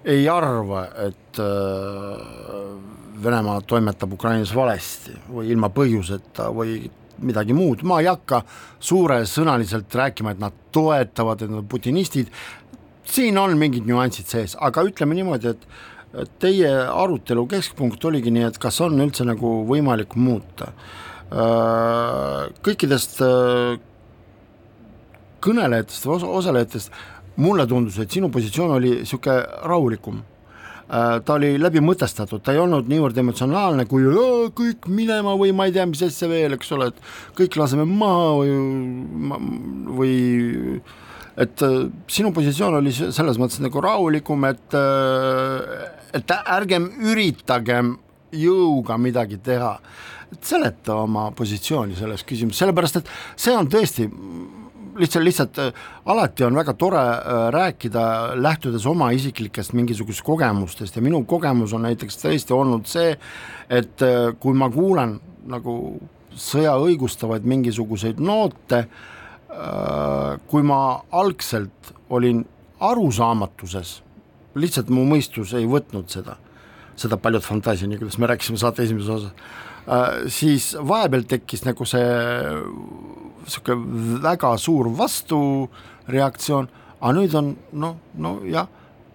ei 0.10 0.28
arva, 0.32 0.88
et 1.08 1.40
äh, 1.40 2.80
Venemaa 3.20 3.60
toimetab 3.68 4.14
Ukrainas 4.16 4.54
valesti 4.56 5.12
või 5.28 5.50
ilma 5.52 5.68
põhjuseta 5.76 6.46
või 6.56 6.86
midagi 7.20 7.52
muud, 7.52 7.84
ma 7.84 7.98
ei 8.00 8.08
hakka 8.08 8.42
suuresõnaliselt 8.80 9.96
rääkima, 9.96 10.32
et 10.32 10.40
nad 10.40 10.56
toetavad, 10.72 11.44
et 11.44 11.52
nad 11.52 11.60
on 11.60 11.68
putinistid, 11.68 12.32
siin 13.04 13.38
on 13.42 13.58
mingid 13.60 13.88
nüansid 13.90 14.30
sees, 14.32 14.56
aga 14.56 14.86
ütleme 14.88 15.18
niimoodi, 15.18 15.52
et 15.52 15.68
teie 16.42 16.72
arutelu 16.90 17.46
keskpunkt 17.50 18.06
oligi 18.10 18.32
nii, 18.34 18.48
et 18.50 18.58
kas 18.62 18.80
on 18.86 18.98
üldse 19.04 19.28
nagu 19.28 19.60
võimalik 19.70 20.16
muuta. 20.18 20.72
Äh, 21.30 22.48
kõikidest 22.66 23.20
äh, 23.22 23.78
kõnelejatest 25.46 26.08
või 26.10 26.26
osalejatest 26.40 26.96
mulle 27.40 27.68
tundus, 27.70 28.00
et 28.02 28.12
sinu 28.12 28.32
positsioon 28.34 28.74
oli 28.80 28.96
niisugune 29.04 29.44
rahulikum 29.70 30.18
äh, 30.24 31.20
ta 31.22 31.36
oli 31.36 31.52
läbimõtestatud, 31.62 32.42
ta 32.42 32.56
ei 32.56 32.64
olnud 32.64 32.90
niivõrd 32.90 33.22
emotsionaalne 33.22 33.86
kui 33.92 34.10
kõik 34.58 34.90
minema 34.90 35.38
või 35.38 35.54
ma 35.54 35.70
ei 35.70 35.76
tea, 35.78 35.86
mis 35.86 36.02
asja 36.08 36.32
veel, 36.32 36.58
eks 36.58 36.74
ole, 36.74 36.90
et 36.90 37.06
kõik 37.38 37.60
laseme 37.62 37.86
maha 37.86 38.34
või, 38.42 38.58
või 40.02 40.18
et 41.46 41.62
sinu 42.10 42.34
positsioon 42.34 42.82
oli 42.82 42.96
selles 42.98 43.38
mõttes 43.38 43.62
nagu 43.62 43.86
rahulikum, 43.86 44.50
et 44.50 44.80
et 46.14 46.32
ärgem 46.40 46.90
üritagem 47.12 47.98
jõuga 48.36 48.98
midagi 49.02 49.40
teha, 49.44 49.74
et 50.32 50.46
seleta 50.46 51.00
oma 51.04 51.30
positsiooni 51.36 51.98
selles 51.98 52.24
küsimuses, 52.28 52.62
sellepärast 52.62 53.02
et 53.02 53.12
see 53.36 53.56
on 53.58 53.70
tõesti 53.70 54.10
lihtsalt, 55.00 55.26
lihtsalt 55.26 55.60
äh, 55.60 55.74
alati 56.06 56.44
on 56.44 56.56
väga 56.56 56.74
tore 56.74 57.00
äh, 57.02 57.42
rääkida, 57.54 58.04
lähtudes 58.36 58.86
oma 58.86 59.12
isiklikest 59.12 59.74
mingisugustest 59.74 60.26
kogemustest. 60.26 60.96
Ja 60.96 61.02
minu 61.02 61.24
kogemus 61.26 61.74
on 61.74 61.86
näiteks 61.88 62.20
tõesti 62.22 62.56
olnud 62.56 62.90
see, 62.90 63.16
et 63.70 64.06
äh, 64.06 64.34
kui 64.40 64.58
ma 64.58 64.70
kuulen 64.74 65.20
nagu 65.50 65.76
sõja 66.36 66.76
õigustavaid 66.80 67.48
mingisuguseid 67.48 68.20
noote, 68.22 68.86
kui 70.48 70.62
ma 70.64 70.78
algselt 71.12 71.90
olin 72.14 72.44
arusaamatuses 72.86 73.96
lihtsalt 74.60 74.92
mu 74.94 75.06
mõistus 75.10 75.54
ei 75.58 75.68
võtnud 75.70 76.10
seda, 76.12 76.38
seda 77.00 77.20
paljut 77.22 77.46
fantaasia, 77.46 77.90
nii 77.90 78.02
kuidas 78.02 78.20
me 78.20 78.30
rääkisime 78.32 78.60
saate 78.62 78.86
esimeses 78.86 79.12
osas. 79.16 79.46
Äh,, 79.90 80.26
siis 80.32 80.72
vahepeal 80.76 81.26
tekkis 81.30 81.66
nagu 81.68 81.88
see 81.90 82.10
niisugune 83.46 84.20
väga 84.24 84.56
suur 84.62 84.92
vastureaktsioon, 84.98 86.68
aga 87.00 87.16
nüüd 87.18 87.38
on 87.40 87.56
noh, 87.82 87.96
no 88.20 88.36
jah, 88.48 88.68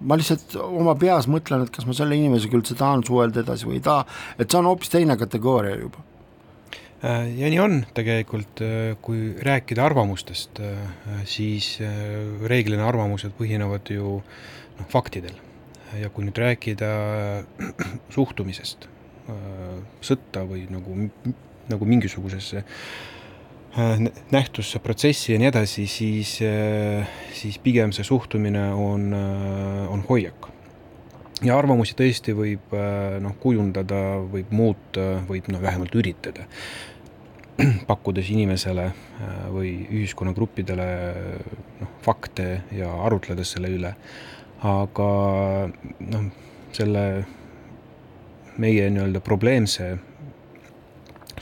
ma 0.04 0.18
lihtsalt 0.18 0.56
oma 0.60 0.96
peas 0.98 1.28
mõtlen, 1.30 1.64
et 1.64 1.74
kas 1.74 1.86
ma 1.88 1.94
selle 1.96 2.16
inimesega 2.18 2.58
üldse 2.58 2.76
tahan 2.78 3.04
suhelda 3.06 3.44
edasi 3.44 3.68
või 3.68 3.78
ei 3.78 3.84
taha, 3.84 4.08
et 4.38 4.50
see 4.50 4.60
on 4.60 4.72
hoopis 4.72 4.92
teine 4.92 5.16
kategooria 5.20 5.78
juba. 5.78 6.02
Äh, 7.04 7.28
ja 7.36 7.50
nii 7.52 7.60
on 7.60 7.80
tegelikult, 7.96 8.62
äh, 8.64 8.96
kui 9.04 9.34
rääkida 9.44 9.84
arvamustest, 9.84 10.60
äh, 10.64 11.24
siis 11.28 11.76
reeglina 12.48 12.86
arvamused 12.88 13.34
põhinevad 13.36 13.90
ju 13.92 14.20
noh, 14.20 14.63
faktidel. 14.88 15.36
ja 15.94 16.08
kui 16.10 16.24
nüüd 16.26 16.38
rääkida 16.40 16.88
suhtumisest 18.16 18.88
äh, 19.30 19.76
sõtta 20.02 20.42
või 20.48 20.64
nagu, 20.66 20.96
nagu 21.70 21.86
mingisugusesse 21.86 22.64
äh, 22.64 24.00
nähtusse, 24.34 24.80
protsessi 24.82 25.36
ja 25.36 25.38
nii 25.38 25.52
edasi, 25.52 25.86
siis, 25.86 26.40
äh, 26.42 27.06
siis 27.36 27.60
pigem 27.62 27.94
see 27.94 28.06
suhtumine 28.06 28.72
on, 28.74 29.12
on 29.14 30.02
hoiak. 30.08 30.50
ja 31.46 31.58
arvamusi 31.58 31.94
tõesti 31.94 32.34
võib 32.34 32.74
noh, 33.22 33.38
kujundada, 33.38 34.02
võib 34.34 34.50
muuta, 34.50 35.06
võib 35.28 35.46
noh, 35.54 35.62
vähemalt 35.62 35.94
üritada 35.94 36.48
pakkudes 37.90 38.34
inimesele 38.34 38.90
või 39.54 39.76
ühiskonnagruppidele 39.94 40.86
noh, 41.80 41.98
fakte 42.02 42.64
ja 42.74 42.90
arutledes 43.06 43.54
selle 43.54 43.70
üle 43.70 43.94
aga 44.64 45.08
noh, 46.08 46.28
selle 46.72 47.04
meie 48.58 48.86
nii-öelda 48.90 49.20
probleemse 49.20 49.90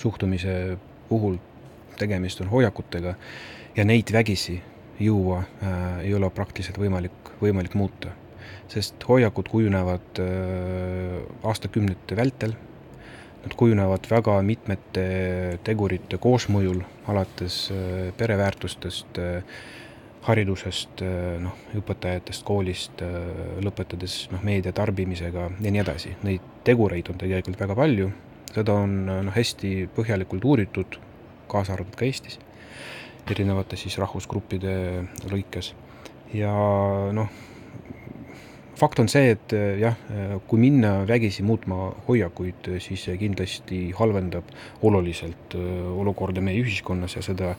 suhtumise 0.00 0.78
puhul 1.08 1.36
tegemist 2.00 2.40
on 2.42 2.50
hoiakutega 2.50 3.14
ja 3.76 3.84
neid 3.84 4.10
vägisi 4.12 4.56
juua 5.00 5.38
äh, 5.38 6.00
ei 6.06 6.14
ole 6.14 6.30
praktiliselt 6.30 6.78
võimalik, 6.78 7.32
võimalik 7.40 7.74
muuta. 7.78 8.16
sest 8.72 9.04
hoiakud 9.04 9.48
kujunevad 9.52 10.20
äh, 10.22 11.18
aastakümnete 11.44 12.16
vältel, 12.16 12.54
nad 13.42 13.54
kujunevad 13.56 14.06
väga 14.10 14.38
mitmete 14.42 15.04
tegurite 15.64 16.18
koosmõjul, 16.18 16.80
alates 17.06 17.68
äh, 17.70 18.10
pereväärtustest 18.16 19.18
äh,, 19.18 19.60
haridusest, 20.26 21.02
eh, 21.02 21.38
noh, 21.42 21.56
õpetajatest, 21.78 22.44
koolist, 22.46 23.02
eh, 23.02 23.58
lõpetades 23.64 24.30
noh, 24.32 24.42
meedia 24.46 24.72
tarbimisega 24.72 25.48
ja 25.60 25.72
nii 25.74 25.82
edasi. 25.82 26.14
Neid 26.22 26.44
tegureid 26.64 27.10
on 27.10 27.18
tegelikult 27.18 27.58
väga 27.58 27.76
palju, 27.78 28.10
seda 28.52 28.76
on 28.84 28.98
noh, 29.06 29.32
hästi 29.34 29.88
põhjalikult 29.96 30.44
uuritud, 30.44 30.98
kaasa 31.50 31.74
arvatud 31.74 31.98
ka 31.98 32.06
Eestis, 32.06 32.38
erinevate 33.30 33.76
siis 33.76 33.98
rahvusgruppide 33.98 34.76
lõikes. 35.30 35.72
ja 36.32 36.52
noh, 37.12 37.28
fakt 38.82 38.98
on 38.98 39.08
see, 39.08 39.30
et 39.36 39.54
eh, 39.54 39.78
jah, 39.78 39.96
kui 40.50 40.58
minna 40.58 41.06
vägisi 41.06 41.46
muutma 41.46 41.92
hoiakuid, 42.08 42.74
siis 42.82 43.06
see 43.06 43.14
kindlasti 43.20 43.84
halvendab 43.94 44.50
oluliselt 44.82 45.54
olukorda 45.54 46.42
meie 46.42 46.58
ühiskonnas 46.64 47.14
ja 47.14 47.22
seda 47.22 47.54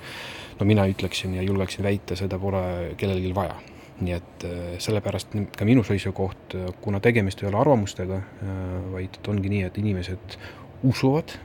no 0.60 0.66
mina 0.66 0.86
ütleksin 0.90 1.36
ja 1.38 1.44
julgeksin 1.44 1.84
väita, 1.84 2.16
seda 2.16 2.40
pole 2.40 2.64
kellelgi 2.98 3.36
vaja. 3.36 3.56
nii 4.04 4.14
et 4.18 4.44
äh, 4.44 4.62
sellepärast 4.82 5.36
ka 5.56 5.66
minu 5.70 5.84
seisukoht, 5.86 6.56
äh, 6.58 6.72
kuna 6.82 7.00
tegemist 7.00 7.44
ei 7.44 7.48
ole 7.48 7.60
arvamustega, 7.62 8.18
äh, 8.18 8.64
vaid 8.92 9.20
et 9.20 9.28
ongi 9.30 9.52
nii, 9.54 9.62
et 9.70 9.78
inimesed 9.80 10.38
usuvad 10.84 11.36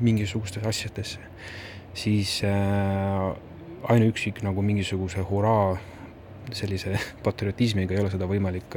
mingisugustesse 0.00 0.66
asjadesse, 0.66 1.18
siis 1.94 2.38
ainuüksi 3.92 4.32
nagu 4.42 4.64
mingisuguse 4.64 5.20
hurraa 5.28 5.76
sellise 6.52 6.96
patriotismiga 7.26 7.94
ei 7.94 8.02
ole 8.02 8.12
seda 8.12 8.28
võimalik 8.30 8.76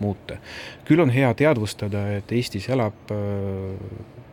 muuta. 0.00 0.40
küll 0.84 1.02
on 1.02 1.12
hea 1.14 1.32
teadvustada, 1.34 2.06
et 2.18 2.32
Eestis 2.32 2.68
elab 2.72 3.12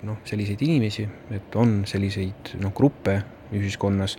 noh, 0.03 0.19
selliseid 0.27 0.61
inimesi, 0.65 1.05
et 1.33 1.55
on 1.59 1.81
selliseid 1.89 2.55
noh, 2.61 2.73
gruppe, 2.75 3.17
ühiskonnas, 3.55 4.17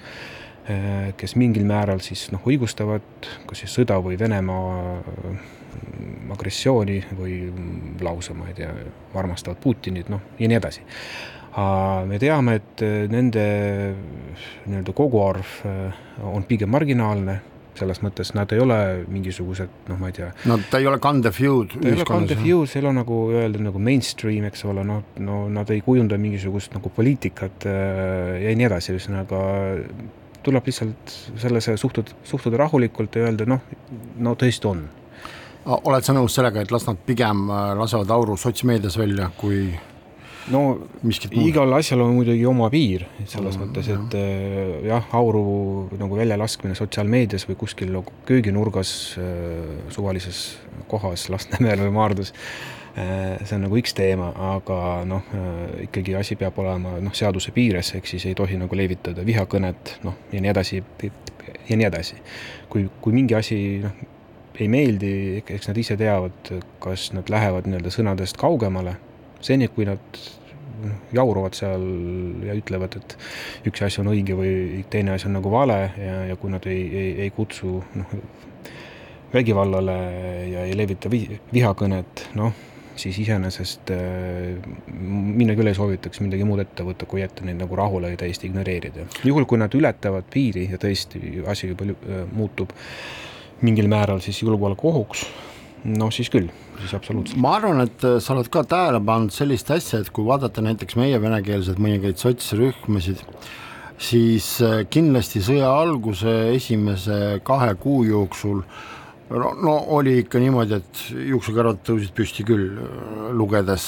eh, 0.68 1.12
kes 1.18 1.36
mingil 1.40 1.66
määral 1.68 2.02
siis 2.04 2.26
noh, 2.32 2.42
õigustavad 2.48 3.28
kas 3.48 3.64
siis 3.64 3.76
sõda 3.80 3.98
või 4.02 4.18
Venemaa 4.20 4.98
agressiooni 6.34 7.00
või 7.18 7.38
lausa, 8.02 8.34
ma 8.34 8.48
ei 8.50 8.58
tea, 8.58 8.70
armastavad 9.18 9.58
Putinit, 9.62 10.10
noh, 10.12 10.22
ja 10.38 10.48
nii 10.48 10.58
edasi. 10.58 10.84
me 12.06 12.18
teame, 12.18 12.54
et 12.58 12.82
nende 13.10 13.42
nii-öelda 14.66 14.92
koguarv 14.92 15.52
on 16.26 16.46
pigem 16.48 16.70
marginaalne 16.70 17.36
selles 17.78 18.00
mõttes 18.04 18.32
nad 18.36 18.50
ei 18.54 18.60
ole 18.62 18.78
mingisugused, 19.10 19.70
noh, 19.90 19.98
ma 20.00 20.10
ei 20.10 20.16
tea. 20.18 20.30
no 20.50 20.58
ta 20.70 20.80
ei 20.82 20.88
ole 20.90 20.98
kandev 21.02 21.38
jõud. 21.42 21.76
ta 21.76 21.88
ei 21.88 21.96
ole 21.98 22.08
kandev 22.08 22.42
jõud, 22.46 22.70
see 22.70 22.80
ei 22.80 22.86
ole 22.86 22.96
nagu 23.00 23.20
öelda 23.34 23.62
nagu 23.62 23.82
mainstream, 23.82 24.48
eks 24.50 24.64
ole, 24.70 24.84
noh, 24.86 25.04
no 25.24 25.44
nad 25.52 25.70
ei 25.74 25.82
kujunda 25.84 26.18
mingisugust 26.20 26.76
nagu 26.76 26.92
poliitikat 26.94 27.66
äh, 27.70 28.42
ja 28.44 28.54
nii 28.58 28.68
edasi, 28.70 28.94
ühesõnaga 28.94 29.40
tuleb 30.44 30.68
lihtsalt 30.68 31.16
sellesse 31.40 31.78
suhtuda, 31.80 32.14
suhtuda 32.28 32.60
rahulikult 32.60 33.16
ja 33.16 33.28
öelda 33.28 33.48
noh, 33.48 33.64
no 34.20 34.36
tõesti 34.38 34.70
on. 34.70 34.84
oled 35.64 36.04
sa 36.04 36.12
nõus 36.16 36.36
sellega, 36.36 36.62
et 36.62 36.74
las 36.74 36.86
nad 36.88 37.00
pigem 37.06 37.48
äh, 37.48 37.72
lasevad 37.78 38.12
auru 38.14 38.36
sotsmeedias 38.40 38.98
välja, 39.00 39.30
kui 39.40 39.72
no 40.52 40.62
igal 41.40 41.72
asjal 41.78 42.02
on 42.04 42.14
muidugi 42.18 42.44
oma 42.48 42.68
piir, 42.72 43.06
selles 43.24 43.56
mm, 43.56 43.64
mõttes, 43.64 43.90
et 43.94 44.16
jah, 44.18 44.86
jah, 44.90 45.10
auru 45.16 45.44
nagu 46.00 46.18
väljalaskmine 46.18 46.76
sotsiaalmeedias 46.78 47.46
või 47.48 47.58
kuskil 47.64 47.92
nagu 47.94 48.14
kööginurgas 48.28 48.94
äh, 49.20 49.90
suvalises 49.94 50.44
kohas 50.90 51.28
Lasnamäel 51.32 51.84
või 51.86 51.94
Maardus 51.96 52.34
äh,, 52.34 53.40
see 53.44 53.56
on 53.56 53.66
nagu 53.68 53.78
üks 53.80 53.96
teema, 53.96 54.30
aga 54.54 54.78
noh 55.08 55.30
ikkagi 55.86 56.16
asi 56.20 56.38
peab 56.40 56.58
olema 56.62 56.98
noh, 57.02 57.14
seaduse 57.16 57.54
piires, 57.56 57.94
ehk 57.96 58.10
siis 58.10 58.26
ei 58.28 58.36
tohi 58.38 58.58
nagu 58.60 58.76
levitada 58.76 59.24
vihakõnet, 59.26 59.98
noh, 60.04 60.18
ja 60.32 60.42
nii 60.44 60.52
edasi, 60.52 60.82
ja 61.68 61.78
nii 61.78 61.88
edasi. 61.88 62.20
kui, 62.68 62.88
kui 63.00 63.16
mingi 63.16 63.36
asi 63.38 63.60
noh, 63.84 64.04
ei 64.60 64.68
meeldi, 64.70 65.42
eks 65.42 65.68
nad 65.70 65.78
ise 65.80 65.96
teavad, 65.98 66.52
kas 66.82 67.08
nad 67.16 67.30
lähevad 67.30 67.66
nii-öelda 67.66 67.90
sõnadest 67.90 68.38
kaugemale, 68.38 68.94
seni 69.44 69.68
kui 69.72 69.86
nad 69.88 70.22
jauruvad 71.14 71.54
seal 71.56 71.84
ja 72.44 72.56
ütlevad, 72.56 72.96
et 72.98 73.16
üks 73.70 73.84
asi 73.86 74.02
on 74.02 74.10
õige 74.12 74.36
või 74.38 74.82
teine 74.90 75.14
asi 75.14 75.28
on 75.28 75.38
nagu 75.38 75.52
vale 75.52 75.78
ja, 76.00 76.16
ja 76.30 76.36
kui 76.40 76.52
nad 76.52 76.66
ei, 76.70 76.82
ei, 76.88 77.10
ei 77.26 77.32
kutsu 77.34 77.78
noh, 77.94 78.14
vägivallale 79.34 79.98
ja 80.50 80.68
ei 80.68 80.76
levita 80.76 81.10
vi 81.10 81.26
vihakõnet, 81.52 82.28
noh, 82.38 82.52
siis 82.96 83.18
iseenesest 83.18 83.90
äh, 83.94 84.68
mina 84.94 85.56
küll 85.58 85.70
ei 85.70 85.78
soovitaks 85.78 86.22
midagi 86.22 86.46
muud 86.46 86.62
ette 86.62 86.86
võtta, 86.86 87.08
kui 87.10 87.22
jätta 87.22 87.46
neid 87.46 87.58
nagu 87.62 87.78
rahule 87.78 88.12
ja 88.12 88.20
täiesti 88.20 88.50
ignoreerida. 88.50 89.08
juhul, 89.24 89.48
kui 89.50 89.58
nad 89.60 89.74
ületavad 89.74 90.28
piiri 90.30 90.68
ja 90.70 90.80
tõesti 90.80 91.40
asi 91.50 91.72
juba 91.72 91.90
äh, 91.90 92.22
muutub 92.32 92.74
mingil 93.64 93.88
määral 93.90 94.20
siis 94.22 94.42
julgeolekuohuks, 94.42 95.26
noh 95.84 96.12
siis 96.14 96.30
küll, 96.32 96.48
siis 96.80 96.94
absoluutselt. 96.96 97.40
ma 97.40 97.56
arvan, 97.58 97.84
et 97.84 98.06
äh, 98.06 98.16
sa 98.24 98.36
oled 98.36 98.48
ka 98.52 98.64
tähele 98.68 99.02
pannud 99.04 99.34
sellist 99.34 99.70
asja, 99.74 100.00
et 100.00 100.10
kui 100.14 100.26
vaadata 100.28 100.64
näiteks 100.64 100.98
meie 101.00 101.20
venekeelseid 101.20 101.82
mõningaid 101.82 102.20
sotsrühmasid, 102.20 103.22
siis 104.00 104.48
kindlasti 104.90 105.44
sõja 105.44 105.70
alguse 105.70 106.32
esimese 106.56 107.38
kahe 107.46 107.70
kuu 107.78 108.02
jooksul 108.08 108.64
äh, 108.64 108.82
no, 109.28 109.54
no 109.62 109.74
oli 109.96 110.18
ikka 110.22 110.40
niimoodi, 110.42 110.78
et 110.80 111.02
juuksekarvad 111.30 111.82
tõusid 111.86 112.14
püsti 112.16 112.46
küll, 112.46 112.78
lugedes 113.36 113.86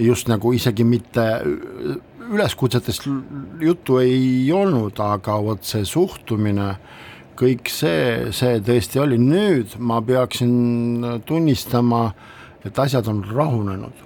just 0.00 0.30
nagu 0.30 0.52
isegi 0.54 0.84
mitte 0.86 1.24
üleskutsetest 2.26 3.06
juttu 3.62 4.00
ei 4.02 4.50
olnud, 4.52 4.98
aga 5.00 5.38
vot 5.42 5.66
see 5.66 5.86
suhtumine, 5.88 6.74
kõik 7.36 7.70
see, 7.70 8.32
see 8.36 8.60
tõesti 8.64 9.00
oli, 9.02 9.18
nüüd 9.20 9.76
ma 9.78 10.00
peaksin 10.04 11.20
tunnistama, 11.28 12.08
et 12.66 12.78
asjad 12.78 13.08
on 13.12 13.22
rahunenud. 13.28 14.04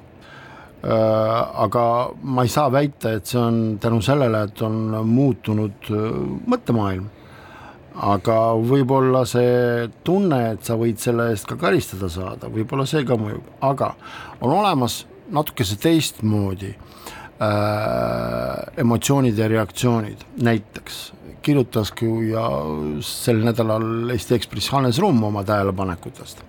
Aga 0.80 1.84
ma 2.22 2.44
ei 2.46 2.52
saa 2.52 2.70
väita, 2.72 3.16
et 3.18 3.28
see 3.28 3.40
on 3.40 3.56
tänu 3.80 4.00
sellele, 4.04 4.46
et 4.48 4.62
on 4.64 4.94
muutunud 5.06 5.90
mõttemaailm. 6.48 7.08
Aga 8.00 8.36
võib-olla 8.64 9.26
see 9.28 9.88
tunne, 10.06 10.38
et 10.54 10.64
sa 10.64 10.76
võid 10.80 11.00
selle 11.02 11.28
eest 11.32 11.48
ka 11.50 11.58
karistada 11.60 12.08
saada, 12.08 12.48
võib-olla 12.48 12.86
see 12.88 13.04
ka 13.04 13.18
mõjub, 13.20 13.44
aga 13.66 13.92
on 14.40 14.54
olemas 14.54 15.02
natukese 15.30 15.76
teistmoodi 15.82 16.70
äh, 16.70 18.62
emotsioonid 18.80 19.38
ja 19.38 19.50
reaktsioonid, 19.50 20.24
näiteks 20.40 21.02
kirjutas 21.42 21.92
ja 22.30 22.44
sel 23.06 23.42
nädalal 23.44 24.10
Eesti 24.10 24.34
Ekspress 24.34 24.70
Hannes 24.74 24.98
Rumm 24.98 25.22
oma 25.24 25.44
tähelepanekutest. 25.44 26.44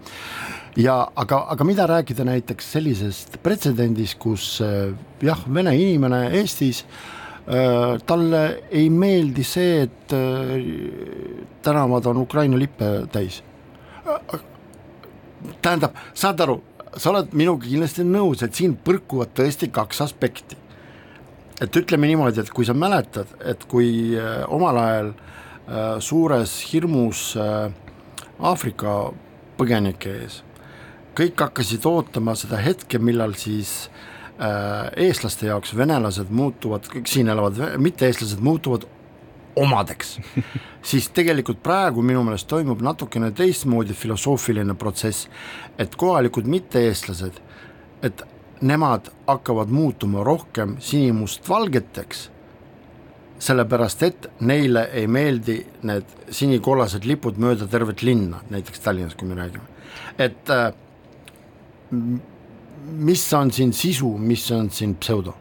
ja 0.77 1.07
aga, 1.15 1.45
aga 1.49 1.63
mida 1.63 1.87
rääkida 1.87 2.23
näiteks 2.23 2.71
sellisest 2.71 3.41
pretsedendist, 3.43 4.19
kus 4.19 4.61
äh, 4.61 4.93
jah, 5.21 5.41
vene 5.53 5.75
inimene 5.75 6.29
Eestis 6.39 6.85
Äh, 7.47 7.97
talle 8.05 8.63
ei 8.69 8.89
meeldi 8.89 9.43
see, 9.43 9.87
et 9.87 10.13
äh, 10.13 10.61
tänavad 11.65 12.05
on 12.05 12.17
Ukraina 12.21 12.57
lippe 12.57 13.07
täis. 13.11 13.41
tähendab, 15.61 15.95
saad 16.13 16.39
aru, 16.45 16.59
sa 16.97 17.09
oled 17.09 17.33
minuga 17.33 17.65
kindlasti 17.65 18.05
nõus, 18.05 18.43
et 18.45 18.53
siin 18.53 18.75
põrkuvad 18.77 19.33
tõesti 19.33 19.71
kaks 19.73 20.03
aspekti. 20.05 20.57
Et 21.61 21.81
ütleme 21.81 22.09
niimoodi, 22.09 22.41
et 22.41 22.49
kui 22.49 22.65
sa 22.67 22.73
mäletad, 22.73 23.29
et 23.45 23.65
kui 23.69 24.17
äh, 24.17 24.41
omal 24.49 24.81
ajal 24.85 25.13
suures 26.03 26.51
hirmus 26.67 27.37
Aafrika 27.37 28.95
põgenike 29.55 30.09
ees 30.23 30.39
kõik 31.15 31.43
hakkasid 31.45 31.85
ootama 31.87 32.33
seda 32.35 32.57
hetke, 32.59 32.99
millal 32.99 33.37
siis 33.39 33.85
Äh, 34.41 35.05
eestlaste 35.05 35.45
jaoks 35.45 35.75
venelased 35.77 36.31
muutuvad, 36.33 36.87
kõik 36.89 37.05
siin 37.05 37.27
elavad 37.29 37.59
mitte-eestlased 37.77 38.39
muutuvad 38.41 38.87
omadeks, 39.59 40.15
siis 40.89 41.11
tegelikult 41.13 41.59
praegu 41.61 42.01
minu 42.01 42.23
meelest 42.25 42.47
toimub 42.49 42.81
natukene 42.81 43.29
teistmoodi 43.37 43.93
filosoofiline 43.93 44.73
protsess, 44.81 45.27
et 45.77 45.93
kohalikud 45.93 46.49
mitte-eestlased, 46.49 47.37
et 48.01 48.23
nemad 48.61 49.09
hakkavad 49.27 49.71
muutuma 49.73 50.23
rohkem 50.23 50.75
sinimustvalgeteks, 50.79 52.29
sellepärast 53.41 54.03
et 54.05 54.27
neile 54.45 54.85
ei 54.93 55.07
meeldi 55.09 55.57
need 55.89 56.11
sinikollased 56.29 57.07
lipud 57.09 57.39
mööda 57.41 57.67
tervet 57.67 58.03
linna, 58.05 58.43
näiteks 58.53 58.83
Tallinnas, 58.83 59.17
kui 59.17 59.27
me 59.29 59.39
räägime, 59.39 59.65
et 60.21 60.53
äh, 60.53 60.69
mis 63.09 63.25
on 63.33 63.51
siin 63.51 63.73
sisu, 63.73 64.13
mis 64.17 64.45
on 64.51 64.69
siin 64.69 64.95
pseudo? 65.01 65.33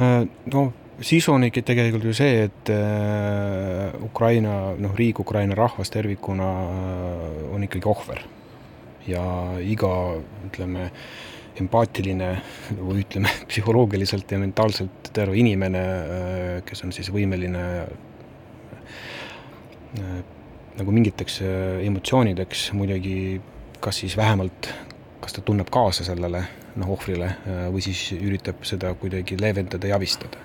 Äh, 0.00 0.24
no 0.52 0.70
sisu 1.00 1.34
on 1.34 1.44
ikka 1.48 1.62
tegelikult 1.66 2.04
ju 2.08 2.14
see, 2.16 2.46
et 2.46 2.72
äh, 2.72 3.92
Ukraina, 4.04 4.74
noh, 4.80 4.96
riik, 4.96 5.20
Ukraina 5.20 5.56
rahvas 5.58 5.92
tervikuna 5.92 6.48
äh, 6.64 7.54
on 7.54 7.64
ikkagi 7.66 7.88
ohver. 7.88 8.24
ja 9.06 9.22
iga, 9.62 10.18
ütleme, 10.48 10.88
empaatiline 11.62 12.30
või 12.78 13.02
ütleme, 13.04 13.32
psühholoogiliselt 13.50 14.32
ja 14.32 14.40
mentaalselt 14.42 15.12
terve 15.16 15.38
inimene, 15.40 15.82
kes 16.68 16.84
on 16.86 16.92
siis 16.92 17.08
võimeline 17.14 17.62
nagu 20.76 20.92
mingiteks 20.92 21.38
emotsioonideks 21.86 22.66
muidugi 22.76 23.40
kas 23.80 24.02
siis 24.02 24.16
vähemalt 24.18 24.68
kas 25.26 25.32
ta 25.32 25.42
tunneb 25.42 25.70
kaasa 25.72 26.04
sellele 26.06 26.42
noh, 26.78 26.90
ohvrile 26.94 27.30
äh, 27.32 27.64
või 27.72 27.82
siis 27.84 28.12
üritab 28.14 28.62
seda 28.68 28.92
kuidagi 29.00 29.38
leevendada 29.40 29.88
ja 29.90 29.98
abistada. 29.98 30.38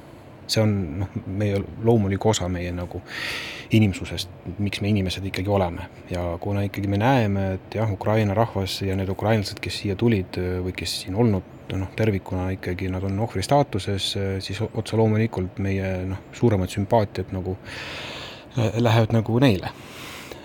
See 0.52 0.64
on 0.64 0.76
noh, 1.02 1.16
meie 1.40 1.62
loomulik 1.86 2.26
osa 2.30 2.50
meie 2.52 2.72
nagu 2.76 3.02
inimsusest, 3.72 4.32
miks 4.60 4.82
me 4.84 4.92
inimesed 4.92 5.26
ikkagi 5.30 5.52
oleme. 5.52 5.88
Ja 6.12 6.26
kuna 6.44 6.66
ikkagi 6.68 6.92
me 6.92 7.00
näeme, 7.02 7.48
et 7.58 7.80
jah, 7.80 7.92
Ukraina 7.92 8.36
rahvas 8.38 8.82
ja 8.86 8.98
need 9.00 9.12
ukrainlased, 9.14 9.62
kes 9.64 9.82
siia 9.84 9.98
tulid 10.00 10.40
äh, 10.42 10.60
või 10.66 10.76
kes 10.78 11.02
siin 11.06 11.18
olnud, 11.20 11.48
noh, 11.72 11.92
tervikuna 11.96 12.50
ikkagi 12.58 12.90
nad 12.92 13.06
on 13.08 13.20
ohvri 13.24 13.44
staatuses, 13.48 14.12
äh, 14.20 14.34
siis 14.44 14.60
otse 14.68 15.00
loomulikult 15.00 15.62
meie 15.64 15.94
noh, 16.12 16.28
suuremad 16.36 16.72
sümpaatiad 16.72 17.32
nagu 17.36 17.58
lähevad 18.52 19.14
nagu 19.16 19.38
neile. 19.40 19.70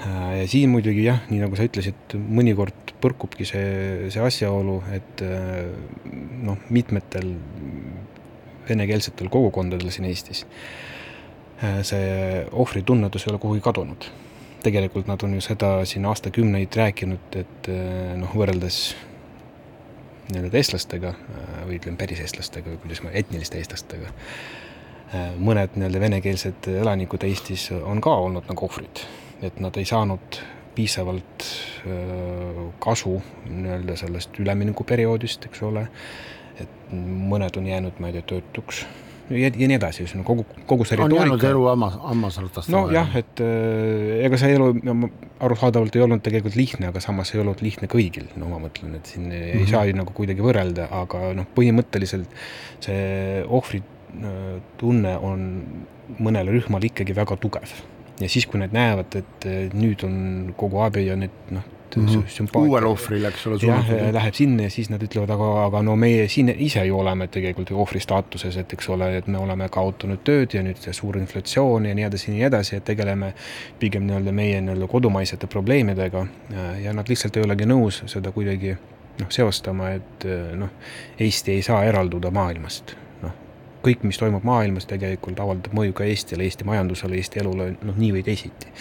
Ja 0.06 0.44
siin 0.46 0.70
muidugi 0.70 1.02
jah, 1.02 1.24
nii 1.26 1.40
nagu 1.42 1.56
sa 1.58 1.64
ütlesid, 1.66 2.12
mõnikord 2.14 2.92
põrkubki 3.02 3.46
see, 3.48 4.10
see 4.12 4.22
asjaolu, 4.22 4.80
et 4.94 5.22
äh, 5.24 5.66
noh, 6.46 6.60
mitmetel 6.72 7.34
venekeelsetel 8.68 9.30
kogukondadel 9.32 9.90
siin 9.94 10.08
Eestis 10.10 10.44
äh, 11.62 11.82
see 11.86 12.46
ohvritunnetus 12.52 13.26
ei 13.26 13.34
ole 13.34 13.42
kuhugi 13.42 13.64
kadunud. 13.64 14.08
tegelikult 14.66 15.06
nad 15.06 15.22
on 15.22 15.34
ju 15.34 15.40
seda 15.44 15.84
siin 15.86 16.06
aastakümneid 16.10 16.74
rääkinud, 16.76 17.36
et 17.38 17.68
äh, 17.70 18.14
noh, 18.18 18.32
võrreldes 18.34 18.96
nii-öelda 20.32 20.58
eestlastega 20.58 21.12
või 21.68 21.78
ütleme, 21.78 21.98
päris 22.00 22.20
eestlastega 22.24 22.72
või 22.72 22.80
kuidas 22.82 23.02
ma, 23.04 23.12
etniliste 23.14 23.60
eestlastega, 23.60 24.10
mõned 25.38 25.76
nii-öelda 25.78 26.00
venekeelsed 26.02 26.66
elanikud 26.80 27.22
Eestis 27.28 27.68
on 27.76 28.00
ka 28.02 28.10
olnud 28.24 28.48
nagu 28.50 28.66
ohvrid, 28.66 29.04
et 29.46 29.60
nad 29.62 29.76
ei 29.78 29.86
saanud 29.86 30.40
piisavalt 30.74 31.46
kasu 32.82 33.14
nii-öelda 33.46 33.96
sellest 34.02 34.40
üleminekuperioodist, 34.42 35.46
eks 35.46 35.62
ole, 35.62 35.86
et 36.62 36.94
mõned 36.94 37.58
on 37.58 37.66
jäänud, 37.66 38.00
ma 38.00 38.10
ei 38.10 38.16
tea, 38.18 38.28
töötuks 38.34 38.84
ja, 39.30 39.48
ja 39.48 39.68
nii 39.68 39.76
edasi, 39.78 40.04
ühesõnaga 40.04 40.28
kogu, 40.28 40.44
kogu 40.68 40.86
see 40.86 40.98
retoorika. 40.98 41.22
on 41.22 41.30
jäänud 41.30 41.46
elu 41.50 41.64
hammas, 41.70 41.96
hammasratast. 42.04 42.70
nojah, 42.72 43.16
et 43.18 43.42
äh, 43.44 44.22
ega 44.26 44.38
see 44.40 44.54
elu 44.56 44.70
arusaadavalt 45.48 45.98
ei 45.98 46.04
olnud 46.06 46.22
tegelikult 46.24 46.56
lihtne, 46.58 46.90
aga 46.92 47.02
samas 47.04 47.34
ei 47.34 47.42
olnud 47.42 47.62
lihtne 47.64 47.90
kõigil, 47.92 48.30
no 48.40 48.50
ma 48.52 48.60
mõtlen, 48.62 48.94
et 48.98 49.12
siin 49.12 49.26
mm 49.26 49.34
-hmm. 49.34 49.50
ei 49.50 49.64
mhm. 49.64 49.72
saa 49.72 49.84
ju 49.88 49.98
nagu 49.98 50.14
kuidagi 50.16 50.46
võrrelda, 50.46 50.88
aga 51.02 51.34
noh, 51.36 51.50
põhimõtteliselt 51.58 52.40
see 52.80 53.44
ohvri 53.46 53.82
tunne 54.80 55.16
on 55.18 55.40
mõnel 56.22 56.48
rühmal 56.48 56.84
ikkagi 56.86 57.12
väga 57.16 57.36
tugev 57.36 57.72
ja 58.20 58.28
siis, 58.28 58.46
kui 58.46 58.60
nad 58.60 58.72
näevad, 58.72 59.16
et 59.18 59.46
nüüd 59.74 60.04
on 60.06 60.54
kogu 60.56 60.80
abi 60.80 61.06
ja 61.08 61.16
need 61.18 61.50
noh, 61.52 61.66
mm 61.96 62.06
-hmm. 62.06 62.22
sümpaatia. 62.28 62.68
uuel 62.68 62.84
ohvril, 62.84 63.24
eks 63.24 63.46
ole. 63.46 63.58
jah, 63.62 63.90
läheb 64.12 64.34
sinna 64.34 64.62
ja 64.62 64.70
siis 64.70 64.90
nad 64.90 65.02
ütlevad, 65.02 65.30
aga, 65.30 65.50
aga 65.64 65.82
no 65.82 65.96
meie 65.96 66.28
siin 66.28 66.54
ise 66.58 66.84
ju 66.86 66.98
oleme 66.98 67.28
tegelikult 67.28 67.70
ju 67.70 67.80
ohvri 67.80 68.00
staatuses, 68.00 68.56
et 68.56 68.72
eks 68.72 68.88
ole, 68.88 69.16
et 69.16 69.26
me 69.26 69.38
oleme 69.38 69.68
kaotanud 69.68 70.22
tööd 70.24 70.54
ja 70.54 70.62
nüüd 70.62 70.80
see 70.80 70.92
suur 70.92 71.16
inflatsioon 71.16 71.86
ja 71.86 71.94
nii 71.94 72.04
edasi 72.04 72.30
ja 72.30 72.34
nii 72.34 72.44
edasi, 72.50 72.76
et 72.76 72.84
tegeleme 72.84 73.32
pigem 73.78 74.06
nii-öelda 74.06 74.32
meie 74.32 74.60
nii-öelda 74.60 74.86
kodumaisete 74.86 75.46
probleemidega 75.46 76.26
ja 76.82 76.92
nad 76.92 77.08
lihtsalt 77.08 77.36
ei 77.36 77.42
olegi 77.42 77.66
nõus 77.66 78.02
seda 78.06 78.32
kuidagi 78.32 78.76
noh, 79.20 79.28
seostama, 79.28 79.90
et 79.90 80.24
noh, 80.54 80.70
Eesti 81.20 81.52
ei 81.52 81.62
saa 81.62 81.84
eralduda 81.84 82.30
maailmast 82.30 82.96
kõik, 83.86 84.06
mis 84.06 84.18
toimub 84.18 84.46
maailmas, 84.46 84.86
tegelikult 84.90 85.40
avaldab 85.42 85.74
mõju 85.76 85.94
ka 85.96 86.06
Eestile, 86.08 86.46
Eesti 86.46 86.66
majandusele, 86.66 87.18
Eesti 87.20 87.42
elule 87.42 87.72
noh, 87.76 87.98
nii 87.98 88.12
või 88.16 88.24
teisiti. 88.26 88.72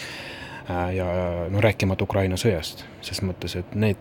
Ja 0.67 1.08
no 1.51 1.62
rääkimata 1.62 2.04
Ukraina 2.08 2.39
sõjast, 2.41 2.86
ses 3.06 3.21
mõttes, 3.21 3.58
et 3.60 3.75
need 3.78 3.99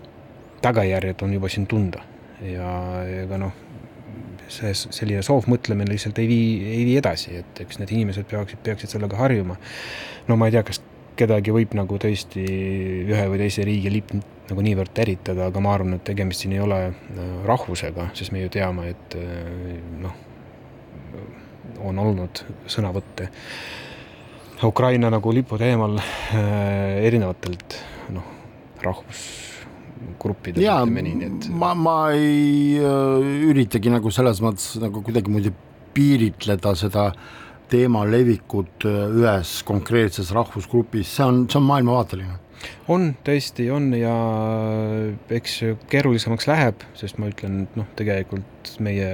tagajärjed 0.64 1.22
on 1.27 1.35
juba 1.37 1.50
siin 1.53 1.66
tunda 1.68 2.00
ja 2.44 2.70
ega 3.24 3.38
noh, 3.40 3.53
see 4.53 4.72
selline 4.74 5.22
soovmõtlemine 5.24 5.92
lihtsalt 5.92 6.18
ei 6.22 6.29
vii, 6.29 6.48
ei 6.74 6.83
vii 6.88 6.96
edasi, 7.00 7.38
et 7.40 7.62
eks 7.64 7.81
need 7.81 7.92
inimesed 7.96 8.29
peaksid, 8.31 8.61
peaksid 8.64 8.94
sellega 8.96 9.18
harjuma. 9.18 9.57
no 10.29 10.37
ma 10.40 10.48
ei 10.48 10.57
tea, 10.57 10.64
kas 10.66 10.81
kedagi 11.18 11.55
võib 11.55 11.74
nagu 11.79 11.98
tõesti 12.00 12.44
ühe 13.07 13.27
või 13.31 13.40
teise 13.44 13.64
riigi 13.66 13.92
lipp 13.92 14.14
nagu 14.50 14.64
niivõrd 14.64 14.92
teritada, 14.96 15.48
aga 15.48 15.62
ma 15.62 15.72
arvan, 15.77 15.96
et 15.96 16.05
tegemist 16.05 16.44
siin 16.44 16.57
ei 16.57 16.61
ole 16.61 16.81
äh, 16.90 17.22
rahvusega, 17.48 18.11
sest 18.18 18.35
me 18.35 18.42
ju 18.42 18.53
teame, 18.53 18.90
et 18.92 19.16
äh, 19.16 19.79
noh, 20.03 20.18
on 21.85 21.98
olnud 21.98 22.44
sõnavõtte 22.70 23.31
Ukraina 24.62 25.10
nagu 25.10 25.32
lipu 25.34 25.58
teemal 25.60 25.98
äh, 25.98 27.04
erinevatelt 27.04 27.78
noh, 28.14 28.26
rahvusgruppidelt. 28.84 30.62
jaa, 30.64 30.84
ma, 31.50 31.74
ma 31.74 31.96
ei 32.14 32.78
üritagi 33.50 33.92
nagu 33.92 34.12
selles 34.14 34.40
mõttes 34.44 34.78
nagu 34.82 35.02
kuidagimoodi 35.04 35.52
piiritleda 35.94 36.74
seda 36.78 37.10
teema 37.70 38.04
levikut 38.06 38.86
ühes 38.86 39.58
konkreetses 39.66 40.30
rahvusgrupis, 40.36 41.10
see 41.16 41.26
on, 41.26 41.44
see 41.50 41.58
on 41.58 41.68
maailmavaateline 41.68 42.38
on, 42.92 43.10
tõesti 43.26 43.66
on 43.72 43.90
ja 43.96 44.14
eks 45.36 45.58
keerulisemaks 45.90 46.48
läheb, 46.50 46.84
sest 46.98 47.18
ma 47.20 47.28
ütlen, 47.32 47.64
et 47.66 47.76
noh, 47.78 47.88
tegelikult 47.98 48.74
meie 48.84 49.10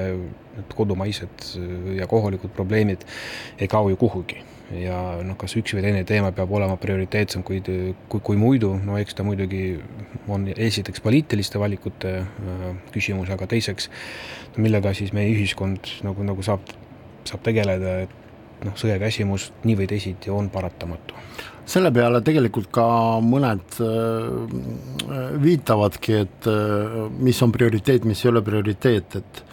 kodumaised 0.77 1.53
ja 1.97 2.09
kohalikud 2.11 2.53
probleemid 2.57 3.07
ei 3.59 3.71
kao 3.71 3.91
ju 3.91 3.99
kuhugi 4.01 4.43
ja 4.77 4.99
noh, 5.27 5.37
kas 5.41 5.57
üks 5.59 5.75
või 5.75 5.83
teine 5.85 6.03
teema 6.07 6.31
peab 6.35 6.53
olema 6.55 6.77
prioriteetsem 6.81 7.43
kui, 7.47 7.61
kui, 7.65 8.21
kui 8.23 8.39
muidu, 8.39 8.73
no 8.85 8.99
eks 9.01 9.19
ta 9.19 9.27
muidugi 9.27 9.81
on 10.31 10.47
esiteks 10.55 11.03
poliitiliste 11.03 11.61
valikute 11.61 12.15
äh, 12.23 12.65
küsimus, 12.95 13.31
aga 13.35 13.49
teiseks, 13.51 13.91
millega 14.61 14.95
siis 14.97 15.15
meie 15.17 15.33
ühiskond 15.35 15.91
nagu, 16.07 16.27
nagu 16.27 16.47
saab, 16.47 16.71
saab 17.29 17.43
tegeleda, 17.47 18.01
et 18.07 18.67
noh, 18.67 18.77
sõjaväsimus 18.79 19.51
nii 19.65 19.79
või 19.81 19.91
teisiti 19.91 20.33
on 20.33 20.51
paratamatu. 20.53 21.17
Selle 21.71 21.93
peale 21.95 22.19
tegelikult 22.27 22.71
ka 22.75 22.87
mõned 23.23 23.79
äh, 23.85 25.37
viitavadki, 25.43 26.19
et 26.25 26.51
äh, 26.51 26.99
mis 27.19 27.39
on 27.47 27.55
prioriteet, 27.55 28.07
mis 28.09 28.25
ei 28.25 28.33
ole 28.33 28.43
prioriteet, 28.47 29.21
et 29.21 29.45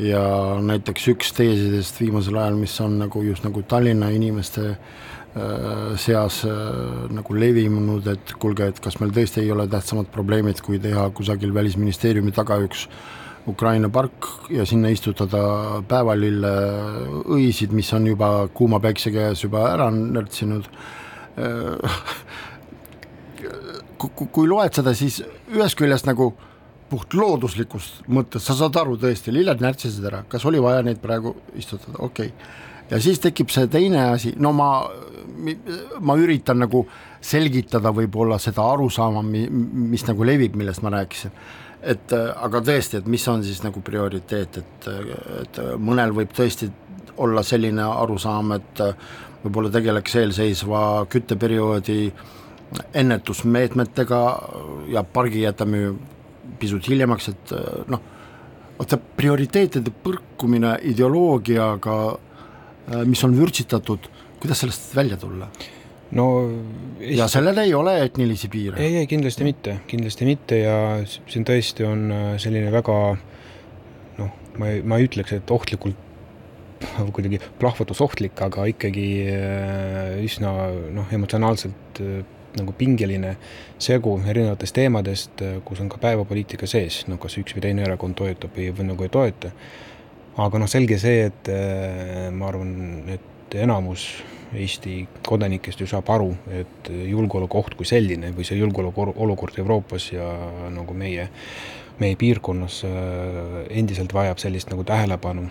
ja 0.00 0.24
näiteks 0.64 1.08
üks 1.14 1.32
teesidest 1.36 2.00
viimasel 2.00 2.38
ajal, 2.40 2.58
mis 2.60 2.74
on 2.80 2.98
nagu 3.02 3.22
just 3.26 3.44
nagu 3.46 3.62
Tallinna 3.68 4.10
inimeste 4.14 4.66
äh, 4.70 5.94
seas 6.00 6.42
nagu 7.14 7.36
levinud, 7.38 8.06
et 8.10 8.34
kuulge, 8.42 8.70
et 8.72 8.80
kas 8.82 8.98
meil 9.00 9.14
tõesti 9.14 9.44
ei 9.44 9.50
ole 9.54 9.68
tähtsamad 9.70 10.10
probleemid, 10.10 10.62
kui 10.64 10.80
teha 10.82 11.06
kusagil 11.14 11.54
Välisministeeriumi 11.54 12.32
taga 12.34 12.58
üks 12.64 12.88
Ukraina 13.48 13.88
park 13.88 14.26
ja 14.50 14.66
sinna 14.68 14.90
istutada 14.92 15.82
päevalille 15.88 16.50
õisid, 17.32 17.72
mis 17.72 17.92
on 17.96 18.06
juba 18.10 18.48
kuuma 18.54 18.80
päikse 18.82 19.12
käes 19.14 19.44
juba 19.44 19.64
ära 19.72 19.90
nörtsinud. 19.94 20.68
Kui 24.00 24.48
loed 24.48 24.76
seda, 24.76 24.92
siis 24.96 25.20
ühest 25.52 25.76
küljest 25.78 26.06
nagu 26.08 26.34
puht 26.90 27.14
looduslikust 27.14 28.02
mõttes, 28.10 28.44
sa 28.46 28.56
saad 28.58 28.76
aru 28.80 28.96
tõesti, 29.00 29.32
lilled 29.34 29.62
närtsisid 29.62 30.06
ära, 30.10 30.24
kas 30.28 30.44
oli 30.48 30.60
vaja 30.62 30.82
neid 30.86 31.00
praegu 31.02 31.34
istutada, 31.58 31.98
okei 31.98 32.32
okay. 32.32 32.50
ja 32.90 33.00
siis 33.02 33.22
tekib 33.22 33.52
see 33.54 33.70
teine 33.70 34.10
asi, 34.10 34.34
no 34.42 34.52
ma, 34.56 34.70
ma 36.00 36.18
üritan 36.18 36.60
nagu 36.64 36.84
selgitada 37.20 37.92
võib-olla 37.94 38.40
seda 38.42 38.64
arusaama, 38.74 39.22
mis 39.22 40.06
nagu 40.08 40.26
levib, 40.26 40.56
millest 40.58 40.82
ma 40.82 40.94
rääkisin. 40.96 41.34
et 41.80 42.12
aga 42.12 42.60
tõesti, 42.60 43.00
et 43.00 43.06
mis 43.08 43.28
on 43.28 43.44
siis 43.44 43.62
nagu 43.64 43.80
prioriteet, 43.80 44.58
et, 44.60 44.88
et 45.40 45.60
mõnel 45.78 46.12
võib 46.16 46.34
tõesti 46.36 46.70
olla 47.20 47.42
selline 47.44 47.84
arusaam, 47.84 48.52
et 48.56 48.82
võib-olla 49.44 49.70
tegeleks 49.72 50.16
eelseisva 50.20 51.06
kütteperioodi 51.08 52.00
ennetusmeetmetega 52.94 54.20
ja 54.92 55.02
pargi 55.02 55.42
jätame 55.42 55.94
pisut 56.58 56.88
hiljemaks, 56.90 57.28
et 57.32 57.52
noh, 57.90 58.02
vaata 58.78 58.98
prioriteetide 58.98 59.92
põrkumine 60.04 60.76
ideoloogiaga, 60.90 61.98
mis 63.06 63.22
on 63.26 63.36
vürtsitatud, 63.36 64.08
kuidas 64.40 64.64
sellest 64.64 64.96
välja 64.96 65.20
tulla? 65.20 65.50
no 66.10 66.24
ja 67.06 67.28
sellel 67.30 67.60
ei 67.62 67.74
ole 67.74 67.92
etnilisi 68.02 68.48
piire? 68.50 68.80
ei, 68.82 68.96
ei 68.98 69.06
kindlasti 69.06 69.44
mitte, 69.46 69.76
kindlasti 69.86 70.26
mitte 70.26 70.56
ja 70.58 70.76
siin 71.06 71.44
tõesti 71.46 71.86
on 71.86 72.08
selline 72.42 72.72
väga 72.74 72.96
noh, 74.18 74.32
ma 74.58 74.72
ei, 74.72 74.82
ma 74.82 74.98
ei 74.98 75.06
ütleks, 75.06 75.36
et 75.38 75.52
ohtlikult 75.54 76.08
kuidagi 77.14 77.40
plahvatusohtlik, 77.60 78.40
aga 78.46 78.66
ikkagi 78.70 79.08
äh, 79.28 80.18
üsna 80.24 80.52
noh, 80.94 81.08
emotsionaalselt 81.12 82.00
äh, 82.02 82.20
nagu 82.58 82.74
pingeline 82.76 83.36
segu 83.80 84.16
erinevatest 84.26 84.76
teemadest, 84.76 85.44
äh, 85.44 85.60
kus 85.64 85.82
on 85.82 85.90
ka 85.92 86.00
päevapoliitika 86.02 86.68
sees, 86.70 87.04
noh 87.10 87.20
kas 87.22 87.38
üks 87.40 87.56
või 87.56 87.64
teine 87.68 87.86
erakond 87.86 88.18
toetab 88.18 88.56
või, 88.56 88.70
või 88.76 88.90
nagu 88.92 89.06
ei 89.06 89.12
toeta. 89.12 89.52
aga 90.40 90.58
noh, 90.62 90.68
selge 90.70 90.96
see, 90.98 91.24
et 91.26 91.48
ma 92.32 92.46
arvan, 92.48 92.70
et 93.12 93.56
enamus 93.60 94.06
Eesti 94.50 95.04
kodanikest 95.26 95.78
ju 95.82 95.86
saab 95.86 96.08
aru, 96.10 96.30
et 96.50 96.88
julgeolekuoht 96.90 97.76
kui 97.78 97.86
selline 97.86 98.32
või 98.34 98.46
see 98.46 98.58
julgeolekuolukord 98.58 99.58
Euroopas 99.62 100.08
ja 100.10 100.26
nagu 100.74 100.94
meie, 100.94 101.28
meie 102.02 102.16
piirkonnas 102.18 102.80
endiselt 103.70 104.14
vajab 104.16 104.42
sellist 104.42 104.72
nagu 104.72 104.82
tähelepanu 104.86 105.46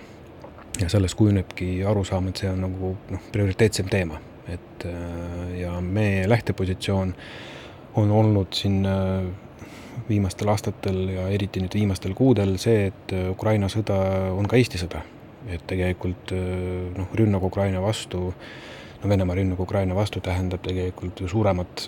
ja 0.81 0.89
sellest 0.89 1.15
kujunebki 1.19 1.83
arusaam, 1.87 2.27
et 2.29 2.41
see 2.41 2.49
on 2.51 2.61
nagu 2.63 2.93
noh, 3.11 3.23
prioriteetsem 3.33 3.89
teema, 3.91 4.19
et 4.53 4.85
äh, 4.85 5.59
ja 5.61 5.81
meie 5.81 6.29
lähtepositsioon 6.29 7.13
on 7.95 8.11
olnud 8.11 8.53
siin 8.53 8.85
äh, 8.85 9.23
viimastel 10.09 10.49
aastatel 10.49 11.01
ja 11.13 11.27
eriti 11.29 11.61
nüüd 11.63 11.75
viimastel 11.75 12.15
kuudel 12.17 12.57
see, 12.61 12.89
et 12.91 13.13
äh, 13.15 13.29
Ukraina 13.31 13.69
sõda 13.71 13.99
on 14.35 14.47
ka 14.49 14.59
Eesti 14.59 14.81
sõda. 14.81 15.05
et 15.49 15.61
tegelikult 15.65 16.33
noh, 16.97 17.07
rünnak 17.15 17.43
Ukraina 17.47 17.79
vastu, 17.81 18.33
no 19.01 19.09
Venemaa 19.09 19.37
rünnak 19.39 19.59
Ukraina 19.63 19.95
vastu 19.95 20.19
tähendab 20.21 20.61
tegelikult 20.61 21.21
ju 21.23 21.29
suuremat 21.31 21.85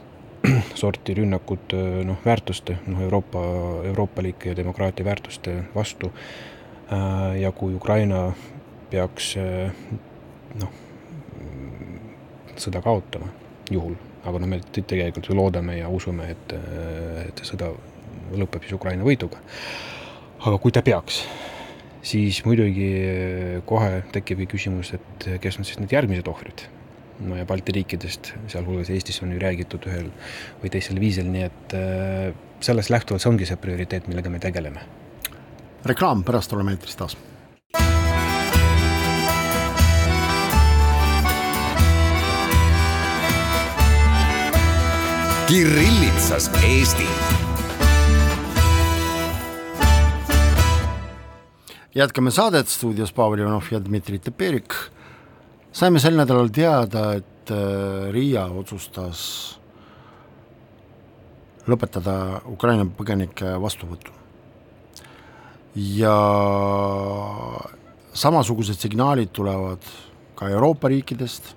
sorti 0.82 1.13
rünnakut 1.13 1.76
noh, 2.08 2.24
väärtuste, 2.26 2.78
noh 2.88 3.04
Euroopa, 3.04 3.43
euroopalike 3.91 4.50
ja 4.50 4.56
demokraatia 4.56 5.06
väärtuste 5.06 5.58
vastu. 5.76 6.12
ja 7.39 7.52
kui 7.52 7.76
Ukraina 7.76 8.32
peaks 8.89 9.36
noh, 10.60 10.71
sõda 12.60 12.82
kaotama, 12.84 13.30
juhul, 13.72 13.96
aga 14.28 14.42
noh, 14.42 14.50
me 14.52 14.60
tegelikult 14.76 15.30
ju 15.30 15.38
loodame 15.38 15.78
ja 15.80 15.90
usume, 15.92 16.30
et, 16.34 16.54
et 17.26 17.42
sõda 17.48 17.72
lõpeb 18.38 18.66
siis 18.66 18.76
Ukraina 18.78 19.06
võiduga. 19.06 19.42
aga 20.42 20.58
kui 20.58 20.74
ta 20.74 20.82
peaks, 20.82 21.22
siis 22.02 22.42
muidugi 22.46 22.92
kohe 23.66 24.04
tekibki 24.14 24.50
küsimus, 24.56 24.94
et 24.98 25.28
kes 25.42 25.60
on 25.60 25.68
siis 25.68 25.80
need 25.80 25.94
järgmised 25.94 26.28
ohvrid. 26.28 26.68
no 27.22 27.38
ja 27.38 27.46
Balti 27.46 27.76
riikidest, 27.78 28.34
sealhulgas 28.50 28.90
Eestis 28.90 29.22
on 29.22 29.34
ju 29.34 29.42
räägitud 29.42 29.86
ühel 29.90 30.10
või 30.62 30.72
teisel 30.74 31.00
viisil, 31.00 31.28
nii 31.30 31.44
et 31.46 31.76
sellest 32.62 32.90
lähtuvalt 32.90 33.22
see 33.22 33.30
ongi 33.30 33.50
see 33.50 33.60
prioriteet, 33.62 34.08
millega 34.08 34.30
me 34.30 34.40
tegeleme. 34.40 34.88
reklaam, 35.86 36.24
pärast 36.24 36.54
oleme 36.54 36.78
eetris 36.78 36.98
taas 36.98 37.18
Kirillitsas 45.52 46.48
Eesti. 46.64 47.06
jätkame 51.96 52.32
saadet 52.32 52.68
stuudios 52.68 53.12
Pavel 53.12 53.40
Ivanov 53.40 53.64
ja 53.72 53.82
Dmitri 53.84 54.20
Teperik. 54.20 54.74
saime 55.72 56.00
sel 56.00 56.16
nädalal 56.16 56.48
teada, 56.56 57.02
et 57.14 57.52
äh, 57.52 58.14
Riia 58.16 58.46
otsustas 58.46 59.60
lõpetada 61.68 62.40
Ukraina 62.48 62.86
põgenike 62.86 63.52
vastuvõtu. 63.62 64.12
ja 65.76 66.16
samasugused 68.14 68.80
signaalid 68.80 69.36
tulevad 69.36 69.84
ka 70.36 70.48
Euroopa 70.48 70.88
riikidest, 70.88 71.56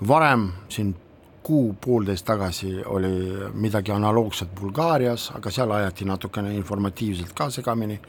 varem 0.00 0.52
siin 0.68 0.96
kuu-poolteist 1.42 2.26
tagasi 2.26 2.84
oli 2.84 3.14
midagi 3.54 3.92
analoogset 3.92 4.52
Bulgaarias, 4.60 5.30
aga 5.34 5.50
seal 5.50 5.70
ajati 5.70 6.04
natukene 6.04 6.54
informatiivselt 6.54 7.32
ka 7.34 7.50
segamini, 7.50 8.00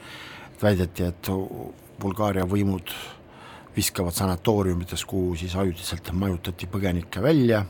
väideti, 0.62 1.08
et 1.08 1.32
Bulgaaria 2.02 2.46
võimud 2.46 2.92
viskavad 3.76 4.14
sanatooriumites, 4.14 5.06
kuhu 5.06 5.36
siis 5.40 5.56
ajutiselt 5.56 6.12
majutati 6.14 6.68
põgenikke 6.68 7.24
välja, 7.24 7.64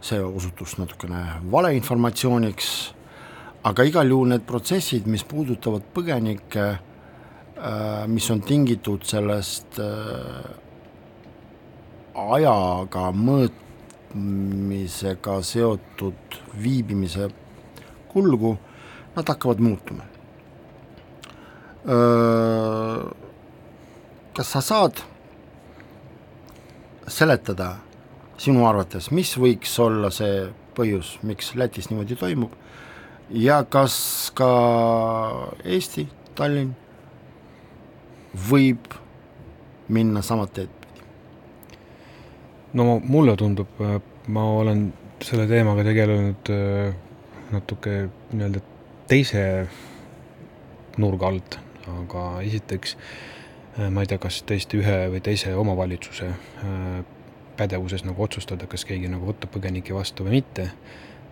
see 0.00 0.20
osutus 0.22 0.76
natukene 0.80 1.22
valeinformatsiooniks, 1.52 2.70
aga 3.68 3.84
igal 3.84 4.10
juhul 4.10 4.32
need 4.32 4.46
protsessid, 4.48 5.08
mis 5.10 5.24
puudutavad 5.28 5.84
põgenikke, 5.94 6.66
äh, 6.72 8.06
mis 8.08 8.30
on 8.30 8.40
tingitud 8.46 9.04
sellest 9.04 9.80
äh, 9.82 10.46
ajaga 12.16 13.10
mõõtmisega 14.16 15.42
seotud 15.42 16.38
viibimise 16.60 17.28
kulgu, 18.08 18.56
nad 19.16 19.28
hakkavad 19.28 19.60
muutuma. 19.60 20.04
Kas 24.36 24.52
sa 24.52 24.60
saad 24.60 25.00
seletada 27.08 27.76
sinu 28.38 28.66
arvates, 28.66 29.10
mis 29.10 29.36
võiks 29.38 29.78
olla 29.80 30.10
see 30.10 30.48
põhjus, 30.76 31.18
miks 31.22 31.54
Lätis 31.56 31.88
niimoodi 31.90 32.16
toimub 32.16 32.52
ja 33.30 33.62
kas 33.64 34.30
ka 34.36 34.50
Eesti, 35.64 36.08
Tallinn 36.36 36.74
võib 38.50 38.92
minna 39.88 40.22
sama 40.22 40.46
teed? 40.46 40.75
No 42.76 43.00
mulle 43.00 43.36
tundub, 43.40 43.80
ma 44.28 44.44
olen 44.60 44.86
selle 45.24 45.46
teemaga 45.48 45.84
tegelenud 45.86 46.50
äh, 46.52 46.94
natuke 47.54 47.98
nii-öelda 48.32 48.60
teise 49.08 49.42
nurga 51.00 51.30
alt, 51.30 51.58
aga 51.92 52.26
esiteks 52.44 52.96
äh, 52.96 53.88
ma 53.90 54.04
ei 54.04 54.10
tea, 54.10 54.20
kas 54.20 54.42
tõesti 54.48 54.80
ühe 54.82 54.96
või 55.14 55.22
teise 55.24 55.54
omavalitsuse 55.56 56.28
äh, 56.28 57.00
pädevuses 57.56 58.04
nagu 58.04 58.22
otsustada, 58.22 58.68
kas 58.68 58.84
keegi 58.88 59.08
nagu 59.10 59.28
võtab 59.30 59.52
põgenikke 59.54 59.94
vastu 59.96 60.26
või 60.26 60.40
mitte. 60.40 60.70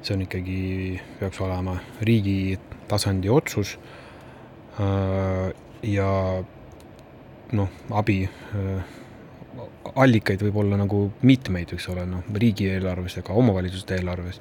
see 0.04 0.14
on 0.14 0.22
ikkagi, 0.26 1.00
peaks 1.16 1.38
olema 1.40 1.78
riigi 2.04 2.58
tasandi 2.88 3.30
otsus. 3.32 3.78
Äh, 4.80 5.52
ja 5.82 6.10
noh, 7.52 7.68
abi 7.90 8.24
äh, 8.28 8.84
allikaid 9.94 10.42
võib 10.46 10.56
olla 10.64 10.78
nagu 10.80 11.06
mitmeid, 11.22 11.74
eks 11.76 11.88
ole, 11.92 12.06
noh, 12.08 12.24
riigieelarves 12.34 13.18
ega 13.20 13.36
omavalitsuste 13.36 13.98
eelarves. 13.98 14.40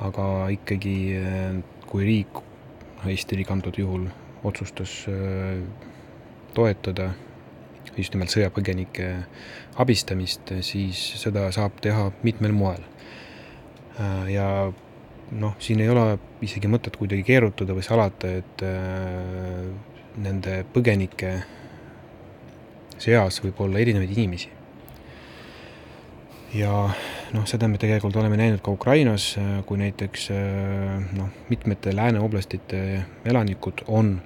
aga 0.00 0.48
ikkagi, 0.48 0.96
äh, 1.16 1.82
kui 1.86 2.04
riik, 2.04 2.46
Eesti 3.00 3.36
riik 3.36 3.50
antud 3.50 3.78
juhul 3.80 4.02
otsustas 4.44 4.90
toetada 6.52 7.06
just 7.96 8.14
nimelt 8.14 8.32
sõjapõgenike 8.32 9.08
abistamist, 9.80 10.52
siis 10.66 11.00
seda 11.20 11.46
saab 11.54 11.80
teha 11.82 12.10
mitmel 12.26 12.52
moel. 12.56 12.84
ja 14.32 14.46
noh, 15.30 15.56
siin 15.60 15.80
ei 15.84 15.88
ole 15.92 16.18
isegi 16.42 16.68
mõtet 16.70 16.96
kuidagi 16.96 17.24
keerutada 17.26 17.74
või 17.76 17.84
salata, 17.84 18.30
et 18.40 18.64
nende 20.20 20.62
põgenike 20.72 21.34
seas 23.00 23.40
võib 23.44 23.60
olla 23.64 23.80
erinevaid 23.80 24.12
inimesi. 24.16 24.50
ja 26.54 26.72
noh, 27.32 27.46
seda 27.46 27.68
me 27.70 27.78
tegelikult 27.78 28.16
oleme 28.18 28.36
näinud 28.40 28.62
ka 28.64 28.72
Ukrainas, 28.74 29.36
kui 29.66 29.78
näiteks 29.78 30.28
noh, 31.14 31.30
mitmete 31.48 31.94
lääne 31.94 32.20
oblastite 32.20 33.04
elanikud 33.24 33.84
on 33.86 34.16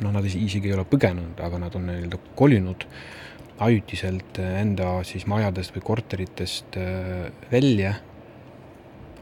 noh, 0.00 0.10
nad 0.12 0.24
isegi 0.24 0.70
ei 0.70 0.74
ole 0.76 0.86
põgenenud, 0.88 1.40
aga 1.44 1.60
nad 1.60 1.76
on 1.76 1.86
nii-öelda 1.90 2.20
kolinud 2.38 2.88
ajutiselt 3.66 4.40
enda 4.40 4.98
siis 5.08 5.24
majadest 5.28 5.76
või 5.76 5.84
korteritest 5.84 6.76
välja, 7.52 7.94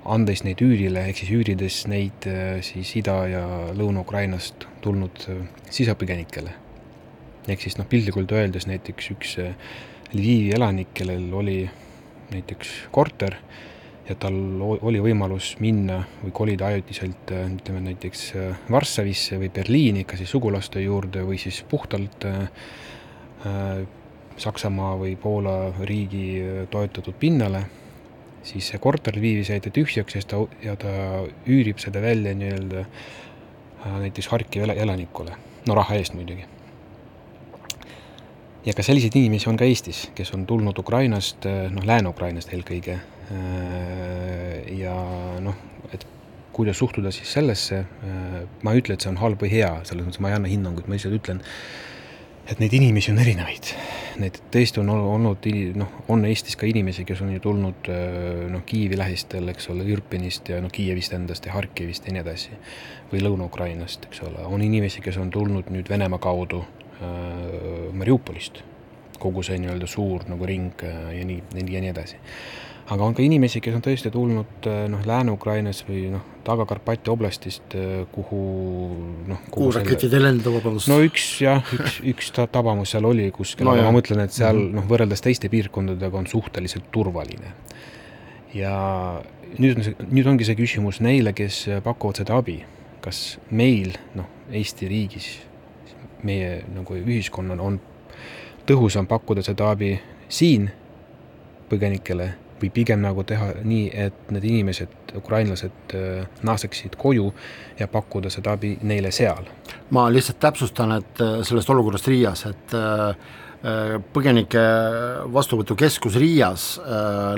andes 0.04 0.42
neid 0.44 0.62
üürile, 0.62 1.06
ehk 1.08 1.22
siis 1.22 1.30
üürides 1.34 1.84
neid 1.90 2.26
siis 2.66 2.90
Ida- 2.98 3.22
ja 3.30 3.44
Lõuna-Ukrainast 3.78 4.66
tulnud 4.84 5.26
sisepõgenikele. 5.70 6.63
Ehk 7.48 7.60
siis 7.60 7.78
noh, 7.78 7.88
piltlikult 7.88 8.32
öeldes 8.32 8.68
näiteks 8.70 9.10
üks 9.14 9.38
Lvivi 10.14 10.52
elanik, 10.54 10.92
kellel 10.94 11.32
oli 11.34 11.58
näiteks 12.30 12.74
korter 12.94 13.36
ja 14.08 14.14
tal 14.20 14.36
oli 14.62 15.00
võimalus 15.02 15.54
minna 15.64 16.02
või 16.22 16.32
kolida 16.36 16.68
ajutiselt 16.72 17.32
ütleme 17.34 17.80
näiteks 17.88 18.24
Varssavisse 18.70 19.38
või 19.40 19.50
Berliini, 19.54 20.04
kas 20.04 20.20
siis 20.22 20.34
sugulaste 20.34 20.82
juurde 20.84 21.24
või 21.24 21.38
siis 21.40 21.62
puhtalt 21.68 22.26
äh, 22.28 23.84
Saksamaa 24.36 24.96
või 24.98 25.14
Poola 25.20 25.72
riigi 25.86 26.42
toetatud 26.70 27.14
pinnale, 27.20 27.62
siis 28.42 28.72
see 28.72 28.80
korter 28.82 29.16
Lvivis 29.16 29.52
jäeti 29.52 29.70
tühjaks 29.74 30.18
ja 30.18 30.24
ta, 30.26 30.40
ja 30.64 30.74
ta 30.80 30.94
üürib 31.46 31.80
seda 31.82 32.02
välja 32.04 32.34
nii-öelda 32.36 32.84
äh, 32.84 34.00
näiteks 34.06 34.28
Harkivi 34.32 34.74
elanikule, 34.74 35.38
no 35.68 35.78
raha 35.80 36.00
eest 36.00 36.18
muidugi 36.18 36.53
ja 38.64 38.72
ka 38.72 38.82
selliseid 38.82 39.16
inimesi 39.20 39.48
on 39.50 39.58
ka 39.60 39.66
Eestis, 39.68 40.06
kes 40.14 40.32
on 40.36 40.46
tulnud 40.46 40.78
Ukrainast, 40.78 41.44
noh, 41.44 41.84
Lääne-Ukrainast 41.84 42.52
eelkõige, 42.54 43.00
Äh, 43.32 44.76
ja 44.76 44.92
noh, 45.40 45.56
et 45.92 46.04
kuidas 46.52 46.78
suhtuda 46.78 47.12
siis 47.14 47.32
sellesse, 47.32 47.78
äh, 48.04 48.42
ma 48.62 48.74
ei 48.74 48.82
ütle, 48.82 48.96
et 48.96 49.04
see 49.04 49.12
on 49.14 49.20
halb 49.22 49.40
või 49.40 49.50
hea, 49.54 49.70
selles 49.88 50.04
mõttes 50.04 50.20
ma 50.20 50.30
ei 50.30 50.36
anna 50.36 50.50
hinnangut, 50.50 50.88
ma 50.88 50.98
lihtsalt 50.98 51.16
ütlen, 51.16 51.40
et 52.44 52.60
neid 52.60 52.76
inimesi 52.76 53.14
on 53.14 53.22
erinevaid. 53.22 53.72
Neid 54.20 54.42
tõesti 54.52 54.82
on 54.82 54.92
olnud, 54.92 55.48
noh, 55.80 55.96
on 56.12 56.28
Eestis 56.28 56.58
ka 56.60 56.68
inimesi, 56.68 57.06
kes 57.08 57.24
on 57.24 57.32
ju 57.32 57.40
tulnud 57.42 57.88
noh, 58.52 58.62
Kiievi 58.68 59.00
lähistel, 59.00 59.48
eks 59.50 59.72
ole, 59.72 59.88
Irpinist 59.88 60.52
ja 60.52 60.60
noh, 60.62 60.70
Kiievist 60.70 61.16
endast 61.16 61.48
ja 61.48 61.56
Harkivist 61.56 62.04
ja 62.06 62.12
nii 62.14 62.22
edasi. 62.22 62.60
või 63.10 63.24
Lõuna-Ukrainast, 63.24 64.04
eks 64.10 64.20
ole, 64.28 64.44
on 64.44 64.62
inimesi, 64.62 65.00
kes 65.00 65.16
on 65.22 65.32
tulnud 65.32 65.72
nüüd 65.72 65.88
Venemaa 65.88 66.20
kaudu 66.20 66.64
Mariupolist, 67.92 68.62
kogu 69.18 69.42
see 69.42 69.58
nii-öelda 69.58 69.88
suur 69.90 70.28
nagu 70.28 70.46
ring 70.46 70.82
ja 70.84 71.24
nii, 71.26 71.42
ja 71.54 71.80
nii 71.82 71.90
edasi 71.90 72.20
aga 72.92 73.06
on 73.06 73.14
ka 73.16 73.22
inimesi, 73.24 73.62
kes 73.64 73.76
on 73.78 73.82
tõesti 73.84 74.10
tulnud 74.12 74.66
äh, 74.68 74.84
noh, 74.92 75.04
Lääne-Ukrainas 75.08 75.82
või 75.88 76.06
noh, 76.12 76.24
Taga-Karpati 76.44 77.12
oblastist, 77.12 77.76
äh, 77.78 78.02
kuhu 78.12 78.40
noh 79.30 79.46
kuhu 79.54 79.70
raketid 79.78 80.12
ei 80.12 80.24
lenda, 80.24 80.52
vabandust? 80.52 80.90
no 80.92 80.98
üks 81.04 81.28
jah, 81.44 81.64
üks, 81.76 82.00
üks 82.12 82.32
tabamus 82.34 82.92
seal 82.92 83.08
oli 83.08 83.30
kuskil 83.34 83.68
no,, 83.68 83.76
aga 83.76 83.86
ma 83.88 83.94
mõtlen, 83.96 84.24
et 84.26 84.36
seal 84.36 84.58
mm 84.58 84.66
-hmm. 84.66 84.80
noh, 84.80 84.88
võrreldes 84.90 85.24
teiste 85.24 85.48
piirkondadega 85.52 86.20
on 86.20 86.28
suhteliselt 86.28 86.90
turvaline. 86.92 87.54
ja 88.54 88.74
nüüd 89.56 89.80
on 89.80 89.88
see, 89.88 89.96
nüüd 90.10 90.28
ongi 90.28 90.44
see 90.44 90.58
küsimus 90.58 91.00
neile, 91.00 91.32
kes 91.32 91.64
pakuvad 91.84 92.20
seda 92.20 92.36
abi, 92.36 92.62
kas 93.00 93.38
meil 93.50 93.96
noh, 94.14 94.28
Eesti 94.52 94.88
riigis, 94.88 95.38
meie 96.24 96.62
nagu 96.74 96.96
ühiskonnal 96.98 97.60
on 97.60 97.80
tõhusam 98.68 99.06
pakkuda 99.06 99.44
seda 99.44 99.70
abi 99.74 99.94
siin 100.28 100.70
põgenikele 101.68 102.30
või 102.60 102.70
pigem 102.72 103.02
nagu 103.02 103.24
teha 103.26 103.50
nii, 103.66 103.86
et 103.92 104.30
need 104.32 104.44
inimesed, 104.48 105.14
ukrainlased 105.18 105.94
äh, 105.94 106.26
naaseksid 106.46 106.96
koju 107.00 107.30
ja 107.78 107.88
pakkuda 107.90 108.30
seda 108.32 108.54
abi 108.56 108.76
neile 108.82 109.10
seal. 109.12 109.48
ma 109.90 110.08
lihtsalt 110.12 110.40
täpsustan, 110.40 110.92
et 111.00 111.20
äh, 111.20 111.40
sellest 111.42 111.70
olukorrast 111.70 112.08
Riias, 112.08 112.46
et 112.50 112.76
äh, 112.78 113.32
põgenike 114.12 114.62
vastuvõtukeskus 115.32 116.18
Riias 116.20 116.64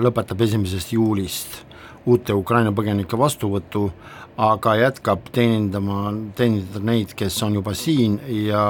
lõpetab 0.03 0.41
esimesest 0.43 0.91
juulist 0.97 1.61
uute 2.07 2.35
Ukraina 2.35 2.71
põgenike 2.75 3.19
vastuvõtu, 3.19 3.89
aga 4.37 4.75
jätkab 4.77 5.31
teenindama, 5.33 6.11
teenindada 6.37 6.83
neid, 6.85 7.15
kes 7.17 7.39
on 7.47 7.57
juba 7.57 7.73
siin 7.77 8.19
ja 8.45 8.63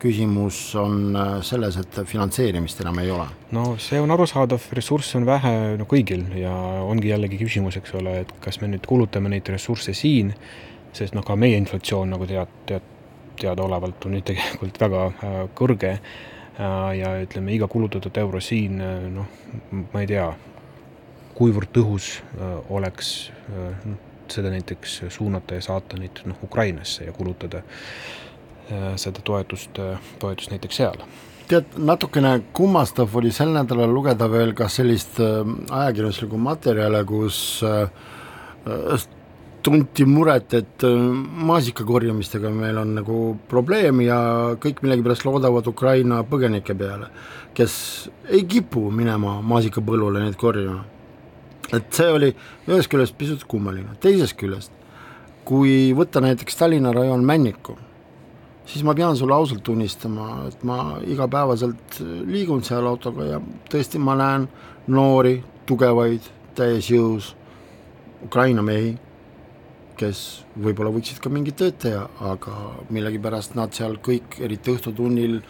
küsimus 0.00 0.58
on 0.80 1.16
äh, 1.16 1.34
selles, 1.44 1.76
et 1.80 2.00
finantseerimist 2.08 2.80
enam 2.80 3.02
ei 3.02 3.12
ole. 3.12 3.26
no 3.52 3.74
see 3.82 4.00
on 4.00 4.10
arusaadav, 4.10 4.70
ressursse 4.76 5.18
on 5.20 5.28
vähe 5.28 5.52
no 5.78 5.86
kõigil 5.90 6.24
ja 6.40 6.54
ongi 6.86 7.12
jällegi 7.12 7.38
küsimus, 7.42 7.76
eks 7.76 7.94
ole, 8.00 8.20
et 8.24 8.32
kas 8.40 8.62
me 8.62 8.72
nüüd 8.72 8.88
kulutame 8.88 9.32
neid 9.32 9.48
ressursse 9.52 9.94
siin, 9.94 10.32
sest 10.96 11.14
noh, 11.14 11.26
ka 11.26 11.36
meie 11.36 11.60
inflatsioon 11.60 12.16
nagu 12.16 12.26
tead, 12.26 12.56
tead, 12.66 12.90
teadaolevalt 13.40 14.08
on 14.08 14.16
nüüd 14.16 14.26
tegelikult 14.32 14.80
väga 14.80 15.06
äh, 15.10 15.40
kõrge 15.58 15.96
äh, 15.98 16.92
ja 16.96 17.18
ütleme, 17.20 17.52
iga 17.54 17.68
kulutatud 17.68 18.24
euro 18.24 18.40
siin 18.40 18.80
noh, 19.12 19.28
ma 19.92 20.00
ei 20.00 20.08
tea, 20.08 20.30
kuivõrd 21.40 21.72
tõhus 21.72 22.12
oleks 22.68 23.30
noh, 23.48 23.98
seda 24.32 24.50
näiteks 24.50 25.02
suunata 25.08 25.58
ja 25.58 25.64
saata 25.64 25.98
neid 26.00 26.22
noh, 26.28 26.38
Ukrainasse 26.44 27.04
ja 27.04 27.12
kulutada 27.12 27.62
äh, 27.62 28.94
seda 29.00 29.22
toetust, 29.24 29.78
äh, 29.78 29.98
toetust 30.22 30.54
näiteks 30.54 30.80
seal. 30.82 31.00
Tead, 31.50 31.72
natukene 31.82 32.36
kummastav 32.54 33.14
oli 33.18 33.32
sel 33.34 33.50
nädalal 33.54 33.90
lugeda 33.94 34.28
veel 34.30 34.54
ka 34.58 34.68
sellist 34.70 35.18
äh, 35.22 35.40
ajakirjanduslikku 35.70 36.38
materjale, 36.38 37.02
kus 37.08 37.40
tunti 39.64 40.04
muret, 40.04 40.54
et 40.56 40.84
maasika 41.48 41.84
korjamistega 41.88 42.50
meil 42.52 42.76
on 42.80 42.90
nagu 42.98 43.16
probleem 43.48 44.02
ja 44.04 44.18
kõik 44.60 44.82
millegipärast 44.84 45.24
loodavad 45.24 45.68
Ukraina 45.68 46.20
põgenike 46.28 46.76
peale, 46.76 47.08
kes 47.56 47.74
ei 48.28 48.44
kipu 48.48 48.86
minema 48.92 49.38
maasikapõllule 49.40 50.20
neid 50.24 50.36
korjama 50.40 50.84
et 51.76 51.94
see 51.94 52.10
oli 52.10 52.34
ühest 52.68 52.90
küljest 52.90 53.16
pisut 53.18 53.46
kummaline, 53.48 53.96
teisest 54.02 54.38
küljest 54.40 54.74
kui 55.50 55.90
võtta 55.96 56.20
näiteks 56.22 56.58
Tallinna 56.58 56.92
rajoon 56.94 57.24
Männiku, 57.26 57.76
siis 58.68 58.84
ma 58.86 58.94
pean 58.94 59.16
sulle 59.18 59.34
ausalt 59.34 59.64
tunnistama, 59.66 60.46
et 60.48 60.64
ma 60.66 60.98
igapäevaselt 61.02 62.00
liigun 62.28 62.62
seal 62.66 62.86
autoga 62.86 63.26
ja 63.32 63.40
tõesti, 63.72 63.98
ma 63.98 64.14
näen 64.20 64.48
noori, 64.90 65.40
tugevaid, 65.66 66.26
täies 66.58 66.90
jõus 66.92 67.34
Ukraina 68.24 68.62
mehi, 68.62 68.94
kes 70.00 70.44
võib-olla 70.54 70.92
võiksid 70.94 71.18
ka 71.20 71.32
mingit 71.32 71.58
tööd 71.60 71.80
teha, 71.82 72.06
aga 72.30 72.56
millegipärast 72.92 73.56
nad 73.58 73.74
seal 73.76 73.98
kõik, 74.04 74.38
eriti 74.44 74.72
õhtutunnil, 74.72 75.40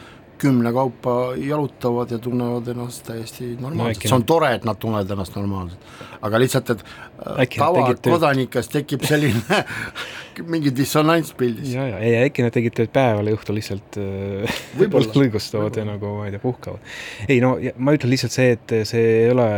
kümne 0.40 0.72
kaupa 0.72 1.14
jalutavad 1.36 2.10
ja 2.10 2.18
tunnevad 2.18 2.68
ennast 2.72 3.04
täiesti 3.06 3.52
normaalselt 3.60 4.04
no,, 4.04 4.08
see 4.08 4.16
on 4.16 4.26
tore, 4.28 4.52
et 4.56 4.64
nad 4.68 4.78
tunnevad 4.80 5.10
ennast 5.14 5.36
normaalselt. 5.36 5.90
aga 6.20 6.40
lihtsalt, 6.40 6.72
et 6.74 6.84
äh, 6.84 7.56
tavakodanikes 7.56 8.70
tekib 8.72 9.04
selline 9.08 9.60
mingi 10.52 10.72
dissonants 10.76 11.34
pildis. 11.36 11.74
ja, 11.74 11.86
ja, 11.94 11.98
ei 12.04 12.16
äkki 12.24 12.46
nad 12.46 12.56
tegid 12.56 12.76
tööd 12.78 12.92
päeval 12.94 13.28
ja 13.28 13.36
õhtul 13.36 13.60
lihtsalt 13.60 14.00
äh, 14.00 14.62
võib-olla 14.80 15.18
lõigustavad 15.24 15.76
ja 15.80 15.86
nagu 15.88 16.16
ma 16.20 16.28
ei 16.28 16.36
tea, 16.36 16.44
puhkavad. 16.44 16.94
ei 17.28 17.42
no 17.44 17.56
ma 17.76 17.96
ütlen 17.96 18.14
lihtsalt 18.14 18.36
see, 18.36 18.56
et 18.56 18.76
see 18.88 19.04
ei 19.26 19.34
ole 19.34 19.50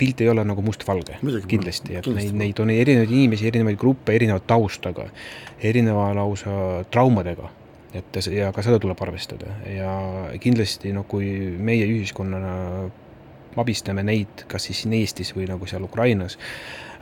pilt 0.00 0.20
ei 0.24 0.30
ole 0.32 0.44
nagu 0.48 0.62
mustvalge, 0.64 1.18
kindlasti, 1.20 1.96
et 1.98 2.06
kindlasti. 2.06 2.32
neid, 2.32 2.36
neid 2.40 2.60
on 2.62 2.70
erinevaid 2.72 3.10
inimesi, 3.12 3.48
erinevaid 3.50 3.76
gruppe, 3.80 4.14
erineva 4.16 4.40
taustaga, 4.40 5.10
erineva 5.60 6.06
lausa 6.16 6.54
traumadega 6.92 7.50
et 7.94 8.18
ja 8.30 8.52
ka 8.54 8.62
seda 8.62 8.78
tuleb 8.82 9.00
arvestada 9.02 9.56
ja 9.66 9.92
kindlasti 10.42 10.92
noh, 10.94 11.06
kui 11.10 11.30
meie 11.58 11.86
ühiskonnana 11.90 12.52
abistame 13.58 14.04
neid, 14.06 14.44
kas 14.48 14.68
siis 14.68 14.84
siin 14.84 14.94
Eestis 14.94 15.32
või 15.34 15.48
nagu 15.50 15.66
seal 15.66 15.82
Ukrainas, 15.82 16.38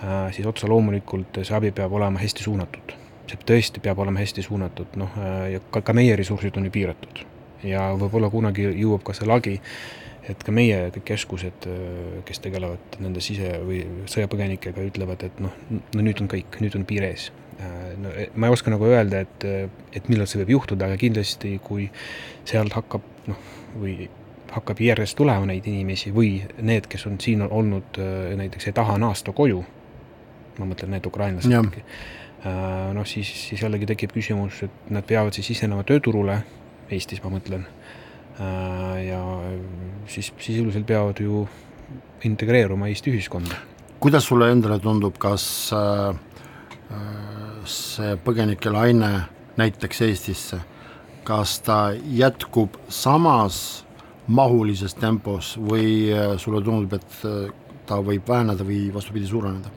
äh, 0.01 0.31
siis 0.33 0.46
otse 0.48 0.68
loomulikult 0.70 1.42
see 1.42 1.57
abi 1.57 1.72
peab 1.77 1.92
olema 1.92 2.20
hästi 2.22 2.46
suunatud. 2.46 2.96
see 3.29 3.37
tõesti 3.44 3.81
peab 3.85 3.98
olema 4.01 4.22
hästi 4.22 4.42
suunatud, 4.42 4.94
noh, 4.96 5.16
äh, 5.20 5.51
ja 5.53 5.61
ka, 5.70 5.83
ka 5.85 5.92
meie 5.92 6.16
ressursid 6.16 6.57
on 6.57 6.64
ju 6.64 6.70
piiratud. 6.70 7.24
ja 7.62 7.90
võib-olla 7.92 8.31
kunagi 8.31 8.64
jõuab 8.70 9.03
ka 9.05 9.12
see 9.12 9.27
lagi, 9.27 9.61
et 10.29 10.42
ka 10.44 10.53
meie 10.53 10.90
keskused, 11.05 11.68
äh, 11.68 12.22
kes 12.24 12.40
tegelevad 12.40 12.96
nende 12.98 13.20
sise- 13.20 13.61
või 13.61 13.85
sõjapõgenikega, 14.07 14.88
ütlevad, 14.88 15.24
et 15.24 15.40
noh, 15.40 15.53
no 15.70 16.01
nüüd 16.01 16.22
on 16.22 16.29
kõik, 16.29 16.62
nüüd 16.64 16.77
on 16.77 16.88
piir 16.88 17.05
ees 17.12 17.31
no 17.99 18.12
e, 18.14 18.29
ma 18.35 18.49
ei 18.49 18.55
oska 18.55 18.73
nagu 18.73 18.87
öelda, 18.88 19.23
et, 19.27 19.47
et 19.97 20.11
millal 20.12 20.29
see 20.31 20.42
võib 20.42 20.55
juhtuda, 20.59 20.88
aga 20.88 20.99
kindlasti 21.01 21.57
kui 21.64 21.88
sealt 22.49 22.77
hakkab 22.77 23.07
noh, 23.29 23.40
või 23.79 24.09
hakkab 24.53 24.81
järjest 24.81 25.18
tulema 25.18 25.49
neid 25.49 25.66
inimesi 25.68 26.12
või 26.14 26.38
need, 26.64 26.88
kes 26.90 27.07
on 27.11 27.18
siin 27.23 27.44
olnud 27.44 28.01
äh, 28.03 28.31
näiteks 28.38 28.71
ei 28.71 28.77
taha 28.77 28.99
naasta 29.01 29.35
koju, 29.37 29.64
ma 30.59 30.68
mõtlen 30.71 30.94
need 30.97 31.07
ukrainlased 31.11 31.53
äh, 31.53 32.92
noh 32.94 33.07
siis, 33.09 33.31
siis 33.51 33.62
jällegi 33.66 33.88
tekib 33.90 34.14
küsimus, 34.14 34.62
et 34.68 34.92
nad 34.94 35.07
peavad 35.07 35.37
siis 35.37 35.53
sisenema 35.55 35.87
tööturule, 35.87 36.42
Eestis 36.88 37.21
ma 37.21 37.29
mõtlen, 37.29 37.66
ja 39.05 39.18
siis 40.09 40.31
sisuliselt 40.40 40.87
peavad 40.88 41.18
ju 41.21 41.42
integreeruma 42.25 42.88
Eesti 42.88 43.12
ühiskonda. 43.12 43.55
kuidas 44.01 44.25
sulle 44.25 44.51
endale 44.53 44.79
tundub, 44.79 45.18
kas 45.18 45.71
äh, 45.75 46.16
see 47.68 48.16
põgenike 48.24 48.70
laine 48.72 49.11
näiteks 49.59 50.02
Eestisse, 50.07 50.61
kas 51.26 51.59
ta 51.66 51.92
jätkub 51.92 52.78
samas 52.88 53.85
mahulises 54.28 54.94
tempos 54.98 55.54
või 55.57 56.12
äh, 56.12 56.35
sulle 56.40 56.62
tundub, 56.64 56.98
et 56.98 57.20
äh, 57.26 57.48
ta 57.88 58.00
võib 58.04 58.28
väheneda 58.28 58.66
või 58.66 58.88
vastupidi, 58.94 59.28
suureneda? 59.28 59.72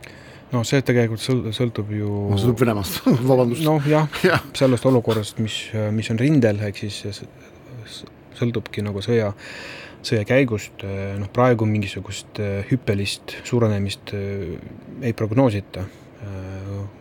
no 0.52 0.66
see 0.68 0.82
tegelikult 0.84 1.24
sõl-, 1.24 1.46
sõltub 1.56 1.94
ju 1.96 2.10
no 2.34 2.40
sõltub 2.40 2.66
Venemaast 2.66 3.06
vabandust. 3.32 3.64
noh 3.66 3.88
jah 3.88 4.20
ja., 4.28 4.42
sellest 4.58 4.88
olukorrast, 4.90 5.40
mis, 5.44 5.64
mis 5.96 6.12
on 6.12 6.20
rindel, 6.20 6.60
ehk 6.68 6.84
siis 6.84 7.24
sõltubki 8.40 8.84
nagu 8.84 9.04
sõja, 9.06 9.32
sõja 10.04 10.26
käigust, 10.28 10.84
noh 10.84 11.32
praegu 11.34 11.68
mingisugust 11.70 12.42
hüppelist 12.72 13.38
suurenemist 13.48 14.16
ei 14.16 15.14
prognoosita, 15.18 15.86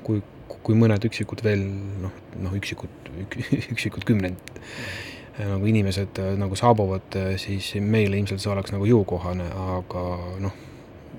kui 0.04 0.20
kui 0.66 0.76
mõned 0.78 1.04
üksikud 1.08 1.44
veel 1.44 1.62
noh, 2.02 2.12
noh 2.42 2.56
üksikud 2.58 3.12
ük,, 3.24 3.38
üksikud 3.74 4.04
kümnend 4.08 4.58
nagu 5.48 5.66
inimesed 5.66 6.18
äh, 6.18 6.34
nagu 6.38 6.56
saabuvad, 6.56 7.14
äh, 7.16 7.36
siis 7.40 7.74
meile 7.80 8.18
ilmselt 8.18 8.42
see 8.42 8.52
oleks 8.52 8.74
nagu 8.74 8.88
jõukohane, 8.88 9.46
aga 9.76 10.04
noh, 10.42 10.58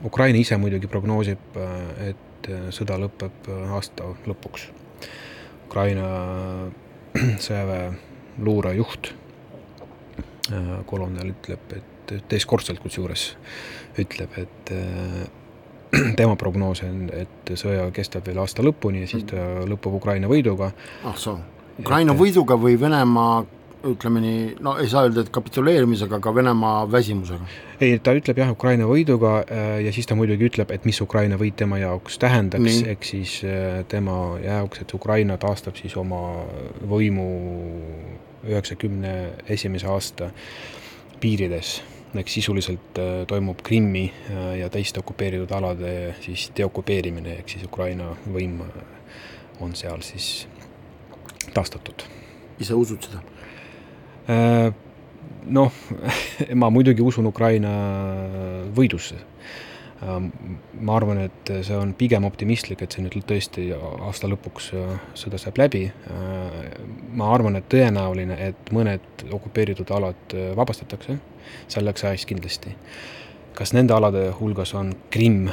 Ukraina 0.05 0.39
ise 0.41 0.57
muidugi 0.61 0.89
prognoosib, 0.91 1.57
äh, 1.57 2.11
et 2.11 2.49
sõda 2.73 2.97
lõpeb 2.97 3.49
aasta 3.69 4.07
lõpuks. 4.25 4.69
Ukraina 5.67 6.07
sõjaväe 7.45 7.91
luurejuht 8.41 9.11
kolonel 10.89 11.29
ütleb, 11.35 11.75
et 11.77 12.13
teist 12.27 12.47
kordsalt 12.49 12.81
kusjuures 12.81 13.27
ütleb, 14.01 14.33
et 14.41 14.71
tema 16.19 16.35
prognoos 16.39 16.83
on, 16.87 17.07
et 17.13 17.53
sõja 17.59 17.87
kestab 17.95 18.27
veel 18.27 18.41
aasta 18.43 18.63
lõpuni 18.65 19.05
ja 19.05 19.09
siis 19.11 19.25
ta 19.29 19.63
lõpeb 19.67 19.97
Ukraina 20.01 20.29
võiduga. 20.31 20.71
ah 21.03 21.17
soo, 21.17 21.39
Ukraina 21.79 22.15
et... 22.15 22.19
võiduga 22.19 22.57
või 22.59 22.79
Venemaa 22.79 23.41
ütleme 23.87 24.21
nii, 24.21 24.41
no 24.61 24.75
ei 24.77 24.89
saa 24.89 25.07
öelda, 25.07 25.23
et 25.25 25.31
kapituleerimisega, 25.33 26.19
aga 26.21 26.33
Venemaa 26.35 26.83
väsimusega? 26.91 27.47
ei, 27.81 27.97
ta 28.03 28.13
ütleb 28.17 28.41
jah, 28.43 28.51
Ukraina 28.53 28.85
võiduga 28.89 29.39
äh, 29.41 29.71
ja 29.85 29.93
siis 29.95 30.09
ta 30.09 30.17
muidugi 30.17 30.47
ütleb, 30.51 30.71
et 30.73 30.85
mis 30.85 31.01
Ukraina 31.01 31.39
võit 31.41 31.57
tema 31.59 31.79
jaoks 31.81 32.19
tähendaks, 32.21 32.83
ehk 32.93 33.07
siis 33.07 33.39
äh, 33.47 33.81
tema 33.91 34.17
jaoks, 34.43 34.83
et 34.85 34.93
Ukraina 34.97 35.37
taastab 35.41 35.79
siis 35.81 35.97
oma 35.97 36.21
võimu 36.87 37.27
üheksakümne 38.47 39.15
esimese 39.53 39.89
aasta 39.89 40.31
piirides 41.21 41.79
ehk 42.15 42.29
sisuliselt 42.29 42.99
äh, 42.99 43.25
toimub 43.27 43.61
Krimmi 43.63 44.11
äh, 44.11 44.59
ja 44.59 44.69
teiste 44.69 44.99
okupeeritud 44.99 45.51
alade 45.55 46.15
siis 46.21 46.49
deokupeerimine, 46.57 47.37
ehk 47.39 47.53
siis 47.53 47.65
Ukraina 47.67 48.11
võim 48.27 48.59
äh, 48.65 48.79
on 49.63 49.75
seal 49.75 50.03
siis 50.05 50.47
taastatud. 51.53 52.03
ise 52.59 52.75
usud 52.77 53.07
seda? 53.07 53.21
Noh, 55.41 55.77
ma 56.61 56.69
muidugi 56.69 57.01
usun 57.01 57.25
Ukraina 57.27 57.71
võidusse 58.75 59.17
ma 60.01 60.95
arvan, 60.97 61.19
et 61.27 61.51
see 61.61 61.77
on 61.77 61.93
pigem 61.97 62.25
optimistlik, 62.25 62.81
et 62.81 62.95
see 62.95 63.03
nüüd 63.05 63.21
tõesti 63.29 63.67
aasta 63.77 64.29
lõpuks 64.31 64.71
äh, 64.77 64.93
sõda 65.17 65.37
saab 65.41 65.61
läbi. 65.61 65.83
Äh, 65.91 66.55
ma 67.17 67.29
arvan, 67.35 67.59
et 67.59 67.67
tõenäoline, 67.69 68.37
et 68.49 68.71
mõned 68.73 69.25
okupeeritud 69.37 69.91
alad 69.93 70.33
äh, 70.33 70.51
vabastatakse 70.57 71.19
selleks 71.71 72.07
ajaks 72.07 72.29
kindlasti. 72.29 72.77
kas 73.51 73.73
nende 73.75 73.93
alade 73.93 74.21
hulgas 74.39 74.71
on 74.73 74.93
Krimm 75.11 75.49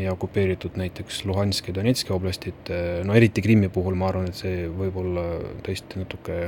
ja 0.00 0.12
okupeeritud 0.12 0.78
näiteks 0.80 1.24
Luhanski 1.28 1.70
ja 1.70 1.74
Donetski 1.76 2.12
oblastid, 2.12 2.70
no 3.04 3.14
eriti 3.14 3.42
Krimmi 3.44 3.68
puhul 3.68 3.94
ma 3.94 4.08
arvan, 4.08 4.30
et 4.32 4.34
see 4.34 4.64
võib 4.66 4.96
olla 4.96 5.26
tõesti 5.62 6.00
natuke 6.00 6.38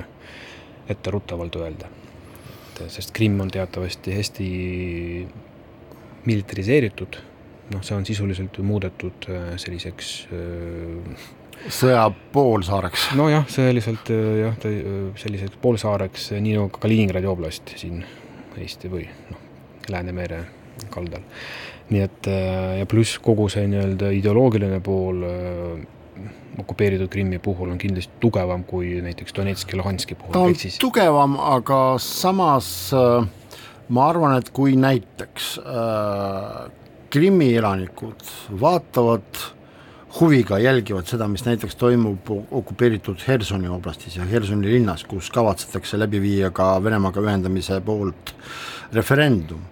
etteruttavalt 0.88 1.61
öelda. 1.61 1.92
sest 2.88 3.12
Krimm 3.12 3.40
on 3.44 3.52
teatavasti 3.52 4.16
hästi 4.16 4.48
militariseeritud 6.24 7.20
noh, 7.72 7.83
see 7.83 7.96
on 7.96 8.07
sisuliselt 8.07 8.59
ju 8.59 8.64
muudetud 8.66 9.29
äh, 9.33 9.48
selliseks 9.61 10.12
äh, 10.35 11.24
sõja 11.72 12.07
poolsaareks. 12.33 13.11
nojah, 13.18 13.46
selliselt 13.50 14.11
äh, 14.14 14.29
jah, 14.44 14.59
selliseks 15.20 15.59
poolsaareks, 15.62 16.31
nii 16.37 16.59
nagu 16.59 16.70
ka 16.74 16.85
Kaliningradi 16.87 17.31
oblast 17.31 17.74
siin 17.81 18.05
Eesti 18.57 18.90
või 18.92 19.07
noh, 19.31 19.42
Läänemere 19.92 20.44
kaldal. 20.90 21.22
nii 21.90 22.00
et 22.02 22.26
ja 22.81 22.87
pluss 22.90 23.20
kogu 23.22 23.46
see 23.52 23.68
nii-öelda 23.70 24.09
ideoloogiline 24.16 24.81
pool 24.83 25.20
okupeeritud 26.59 27.07
Krimmi 27.12 27.38
puhul 27.38 27.70
on 27.70 27.79
kindlasti 27.79 28.19
tugevam 28.21 28.64
kui 28.67 28.96
näiteks 29.04 29.37
Donetski, 29.37 29.77
Luhanski 29.79 30.17
puhul. 30.19 30.33
ta 30.35 30.42
on 30.42 30.56
siis... 30.58 30.81
tugevam, 30.83 31.37
aga 31.38 31.79
samas 32.02 32.90
ma 33.88 34.08
arvan, 34.10 34.37
et 34.40 34.50
kui 34.54 34.75
näiteks 34.79 35.52
äh, 35.62 36.85
Krimmi 37.17 37.54
elanikud 37.56 38.27
vaatavad 38.60 39.38
huviga, 40.19 40.58
jälgivad 40.60 41.06
seda, 41.08 41.25
mis 41.33 41.46
näiteks 41.46 41.79
toimub 41.81 42.29
okupeeritud 42.29 43.23
Hersoni 43.29 43.71
oblastis 43.73 44.19
ja 44.19 44.27
Hersoni 44.29 44.69
linnas, 44.69 45.04
kus 45.08 45.31
kavatsetakse 45.33 45.96
läbi 45.96 46.21
viia 46.21 46.50
ka 46.52 46.75
Venemaaga 46.85 47.25
ühendamise 47.25 47.81
poolt 47.81 48.35
referendum 48.92 49.64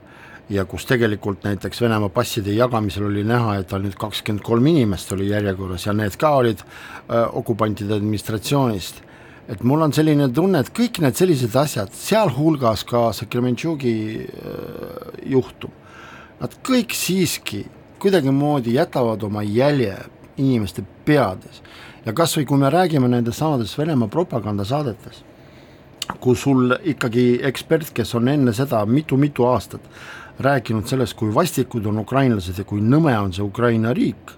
ja 0.49 0.65
kus 0.65 0.89
tegelikult 0.89 1.45
näiteks 1.45 1.85
Venemaa 1.85 2.09
passide 2.09 2.57
jagamisel 2.57 3.11
oli 3.11 3.27
näha, 3.29 3.59
et 3.61 3.77
ainult 3.77 4.01
kakskümmend 4.01 4.47
kolm 4.49 4.73
inimest 4.73 5.13
oli 5.13 5.29
järjekorras 5.29 5.85
ja 5.85 5.93
need 5.93 6.17
ka 6.17 6.33
olid 6.41 6.65
äh, 6.65 7.29
okupantide 7.29 8.01
administratsioonist. 8.01 9.05
et 9.49 9.63
mul 9.63 9.85
on 9.85 9.93
selline 9.93 10.33
tunne, 10.33 10.65
et 10.65 10.73
kõik 10.73 11.05
need 11.05 11.21
sellised 11.21 11.57
asjad, 11.61 11.93
sealhulgas 11.93 12.89
ka 12.89 13.11
see 13.13 13.29
Krementšugi 13.29 13.97
äh, 14.25 15.25
juhtum 15.37 15.84
Nad 16.45 16.59
kõik 16.61 16.93
siiski 16.93 17.63
kuidagimoodi 18.03 18.75
jätavad 18.75 19.23
oma 19.25 19.41
jälje 19.43 19.95
inimeste 20.37 20.83
peades. 21.07 21.63
Ja 22.05 22.13
kas 22.13 22.35
või 22.37 22.45
kui 22.45 22.61
me 22.61 22.69
räägime 22.69 23.09
nendest 23.09 23.41
samadest 23.41 23.79
Venemaa 23.79 24.11
propagandasaadetes, 24.13 25.23
kus 26.21 26.43
sul 26.45 26.75
ikkagi 26.85 27.39
ekspert, 27.49 27.95
kes 27.97 28.13
on 28.21 28.29
enne 28.29 28.53
seda 28.53 28.83
mitu-mitu 28.85 29.47
aastat 29.49 29.89
rääkinud 30.45 30.85
sellest, 30.85 31.17
kui 31.17 31.33
vastikud 31.33 31.87
on 31.89 32.03
ukrainlased 32.05 32.61
ja 32.61 32.69
kui 32.69 32.85
nõme 32.85 33.17
on 33.17 33.33
see 33.33 33.45
Ukraina 33.45 33.95
riik 33.97 34.37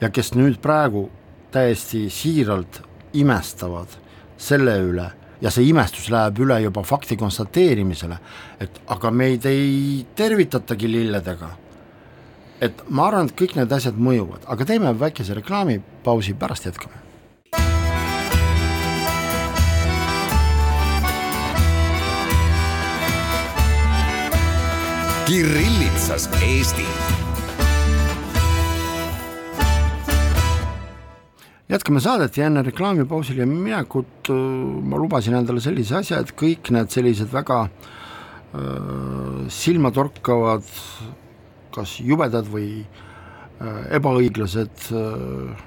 ja 0.00 0.08
kes 0.08 0.32
nüüd 0.32 0.56
praegu 0.64 1.10
täiesti 1.52 2.06
siiralt 2.08 2.80
imestavad 3.12 3.92
selle 4.40 4.80
üle 4.88 5.10
ja 5.42 5.50
see 5.50 5.66
imestus 5.68 6.08
läheb 6.12 6.38
üle 6.44 6.60
juba 6.62 6.84
fakti 6.86 7.18
konstateerimisele, 7.18 8.18
et 8.62 8.80
aga 8.94 9.10
meid 9.10 9.46
ei 9.50 10.06
tervitatagi 10.16 10.90
lilledega. 10.90 11.50
et 12.62 12.82
ma 12.94 13.08
arvan, 13.08 13.26
et 13.26 13.34
kõik 13.34 13.56
need 13.58 13.72
asjad 13.74 13.96
mõjuvad, 13.98 14.44
aga 14.46 14.64
teeme 14.64 14.92
väikese 14.94 15.34
reklaamipausi, 15.34 16.34
pärast 16.38 16.70
jätkame. 16.70 17.00
Kirillitsas 25.26 26.28
Eesti 26.38 26.86
jätkame 31.72 32.02
saadet 32.04 32.36
ja 32.36 32.46
enne 32.50 32.62
reklaamipausile 32.66 33.46
minekut. 33.48 34.30
Äh, 34.30 34.36
ma 34.84 35.00
lubasin 35.00 35.36
endale 35.38 35.62
sellise 35.64 36.00
asja, 36.02 36.20
et 36.20 36.34
kõik 36.36 36.72
need 36.74 36.92
sellised 36.92 37.32
väga 37.32 37.64
äh, 37.64 39.46
silmatorkavad, 39.48 40.68
kas 41.72 41.96
jubedad 42.04 42.48
või 42.52 42.82
äh, 42.82 43.96
ebaõiglased 43.98 44.90
äh, 44.92 45.64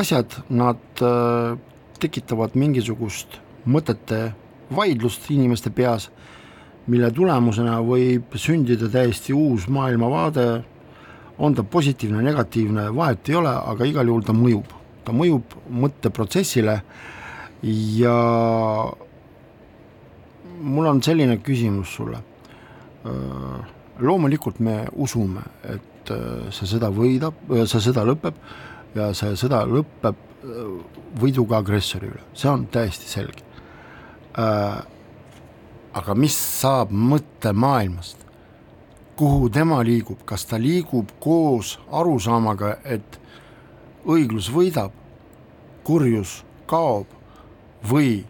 asjad, 0.00 0.40
nad 0.48 1.04
äh, 1.04 1.58
tekitavad 2.00 2.56
mingisugust 2.56 3.40
mõtete 3.68 4.30
vaidlust 4.72 5.28
inimeste 5.34 5.72
peas, 5.74 6.08
mille 6.88 7.10
tulemusena 7.12 7.76
võib 7.84 8.32
sündida 8.40 8.88
täiesti 8.88 9.36
uus 9.36 9.68
maailmavaade, 9.68 10.48
on 11.40 11.54
ta 11.56 11.62
positiivne, 11.64 12.22
negatiivne, 12.24 12.88
vahet 12.96 13.28
ei 13.28 13.36
ole, 13.36 13.52
aga 13.52 13.88
igal 13.88 14.08
juhul 14.08 14.24
ta 14.24 14.32
mõjub 14.36 14.79
ta 15.10 15.16
mõjub 15.16 15.58
mõtteprotsessile. 15.82 16.78
Ja 18.00 18.16
mul 20.60 20.86
on 20.86 21.02
selline 21.02 21.40
küsimus 21.44 21.96
sulle. 21.98 22.22
loomulikult 24.00 24.60
me 24.60 24.86
usume, 24.92 25.42
et 25.64 26.10
see 26.52 26.68
sõda 26.68 26.88
võidab, 26.92 27.36
see 27.68 27.80
sõda 27.84 28.04
lõpeb 28.08 28.36
ja 28.94 29.10
see 29.16 29.36
sõda 29.36 29.64
lõpeb 29.68 30.16
võiduga 31.20 31.60
agressori 31.60 32.08
üle, 32.08 32.22
see 32.32 32.48
on 32.48 32.66
täiesti 32.72 33.08
selge. 33.08 33.44
aga 35.92 36.14
mis 36.14 36.36
saab 36.36 36.92
mõttemaailmast, 36.92 38.24
kuhu 39.16 39.50
tema 39.52 39.82
liigub, 39.84 40.22
kas 40.24 40.46
ta 40.48 40.56
liigub 40.56 41.10
koos 41.20 41.78
arusaamaga, 41.92 42.78
et 42.84 43.20
õiglus 44.06 44.48
võidab, 44.52 44.94
kurjus 45.90 46.44
kaob 46.70 47.08
või 47.90 48.20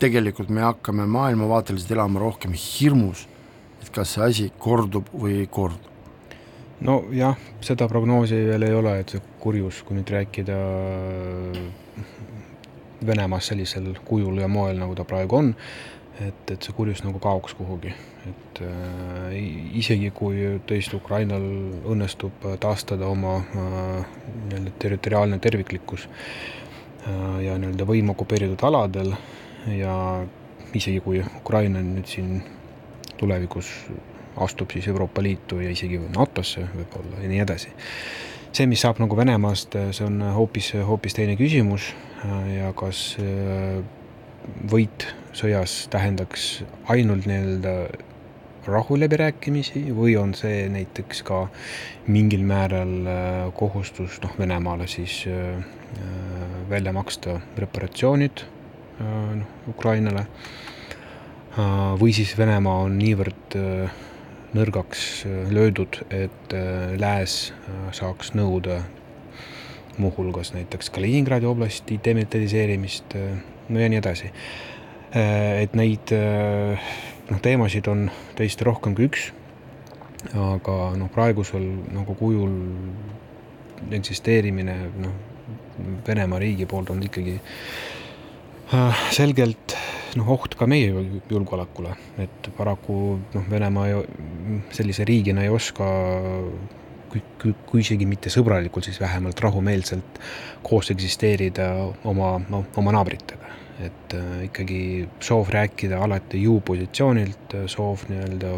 tegelikult 0.00 0.48
me 0.48 0.62
hakkame 0.64 1.04
maailmavaateliselt 1.12 1.92
elama 1.92 2.22
rohkem 2.22 2.54
hirmus, 2.56 3.26
et 3.82 3.90
kas 3.92 4.14
see 4.16 4.24
asi 4.24 4.46
kordub 4.58 5.10
või 5.12 5.42
ei 5.42 5.50
kordu? 5.52 5.92
nojah, 6.86 7.36
seda 7.64 7.88
prognoosi 7.88 8.36
veel 8.48 8.64
ei 8.66 8.74
ole, 8.76 8.94
et 9.00 9.12
see 9.12 9.20
kurjus, 9.40 9.82
kui 9.84 9.96
nüüd 9.96 10.12
rääkida 10.12 10.56
Venemaast 13.06 13.52
sellisel 13.52 13.92
kujul 14.04 14.40
ja 14.40 14.48
moel, 14.48 14.76
nagu 14.80 14.96
ta 14.96 15.04
praegu 15.08 15.38
on, 15.38 15.54
et, 16.20 16.52
et 16.52 16.56
see 16.64 16.76
kurjus 16.76 17.00
nagu 17.04 17.20
kaoks 17.20 17.56
kuhugi, 17.56 17.92
et 18.28 18.60
äh, 18.64 19.38
isegi 19.80 20.12
kui 20.16 20.44
tõesti 20.68 20.96
Ukrainal 21.00 21.44
õnnestub 21.92 22.44
taastada 22.60 23.08
oma 23.08 23.38
äh, 23.40 24.12
nii-öelda 24.50 24.76
territoriaalne 24.84 25.40
terviklikkus 25.44 26.08
äh, 26.08 26.56
ja 27.42 27.56
nii-öelda 27.58 27.86
võim 27.86 28.10
okupeeritud 28.12 28.62
aladel 28.66 29.12
ja 29.70 29.96
isegi 30.74 31.00
kui 31.04 31.22
Ukraina 31.22 31.82
nüüd 31.82 32.08
siin 32.10 32.40
tulevikus 33.16 33.70
astub 34.36 34.70
siis 34.70 34.88
Euroopa 34.88 35.22
Liitu 35.22 35.60
ja 35.60 35.70
isegi 35.72 36.00
NATO-sse 36.16 36.66
võib-olla 36.74 37.22
ja 37.22 37.30
nii 37.30 37.42
edasi. 37.44 37.72
see, 38.52 38.66
mis 38.66 38.80
saab 38.80 39.00
nagu 39.02 39.16
Venemaast, 39.16 39.76
see 39.92 40.04
on 40.06 40.20
hoopis, 40.32 40.72
hoopis 40.88 41.16
teine 41.16 41.36
küsimus 41.36 41.90
äh, 42.24 42.56
ja 42.56 42.72
kas 42.76 43.16
äh, 43.20 43.80
võit 44.70 45.08
sõjas 45.36 45.86
tähendaks 45.92 46.64
ainult 46.92 47.26
nii-öelda 47.28 47.74
rahuläbirääkimisi 48.66 49.86
või 49.94 50.16
on 50.18 50.34
see 50.34 50.66
näiteks 50.72 51.22
ka 51.26 51.46
mingil 52.10 52.42
määral 52.46 52.94
äh, 53.06 53.54
kohustus 53.54 54.20
noh, 54.22 54.34
Venemaale 54.38 54.86
siis 54.90 55.24
äh, 55.30 55.56
äh, 55.56 56.56
välja 56.70 56.92
maksta 56.92 57.40
reparatsioonid 57.58 58.44
noh, 58.98 59.46
Ukrainale? 59.68 60.26
Või 62.00 62.12
siis 62.12 62.34
Venemaa 62.36 62.82
on 62.84 62.98
niivõrd 63.00 63.54
nõrgaks 64.56 65.24
löödud, 65.52 65.98
et 66.12 66.52
lääs 67.00 67.36
saaks 67.96 68.34
nõuda 68.36 68.82
muuhulgas 69.96 70.52
näiteks 70.52 70.92
Kaliningradi 70.92 71.48
oblasti 71.48 71.96
demilitariseerimist, 72.04 73.16
no 73.68 73.80
ja 73.80 73.88
nii 73.88 74.00
edasi. 74.02 74.32
Et 75.16 75.76
neid 75.80 76.12
noh, 77.30 77.40
teemasid 77.42 77.88
on 77.90 78.06
täiesti 78.38 78.66
rohkem 78.66 78.94
kui 78.96 79.08
üks, 79.10 79.30
aga 80.34 80.76
noh, 80.98 81.10
praegusel 81.12 81.64
nagu 81.94 82.16
kujul 82.18 82.54
eksisteerimine 84.00 84.76
noh, 85.02 85.16
Venemaa 86.06 86.38
riigi 86.40 86.64
poolt 86.66 86.88
on 86.90 87.02
ikkagi 87.04 87.34
äh, 88.72 89.02
selgelt 89.12 89.76
noh, 90.16 90.30
oht 90.32 90.56
ka 90.56 90.68
meie 90.70 90.88
julgeolekule, 91.30 91.92
et 92.22 92.50
paraku 92.56 93.18
noh, 93.34 93.50
Venemaa 93.50 94.00
sellise 94.74 95.04
riigina 95.08 95.44
ei 95.44 95.52
oska 95.52 95.90
kui, 97.12 97.22
kui, 97.42 97.54
kui 97.68 97.84
isegi 97.84 98.08
mitte 98.08 98.32
sõbralikult, 98.32 98.88
siis 98.88 99.00
vähemalt 99.02 99.40
rahumeelselt 99.44 100.20
koos 100.66 100.90
eksisteerida 100.94 101.68
oma, 102.08 102.36
oma 102.76 102.96
naabritega 102.96 103.45
et 103.80 104.14
äh, 104.14 104.44
ikkagi 104.48 105.08
soov 105.20 105.50
rääkida 105.52 105.98
alati 106.04 106.40
jõupositsioonilt, 106.44 107.54
äh, 107.54 107.66
soov 107.70 108.06
nii-öelda 108.10 108.52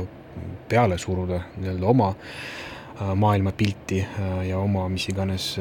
peale 0.70 0.98
suruda 0.98 1.40
nii-öelda 1.56 1.86
oma 1.90 2.12
äh, 2.12 3.14
maailmapilti 3.14 4.04
ja 4.48 4.58
oma 4.58 4.88
mis 4.90 5.08
iganes 5.10 5.52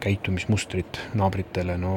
käitumismustrit 0.00 1.00
naabritele, 1.14 1.76
no 1.78 1.94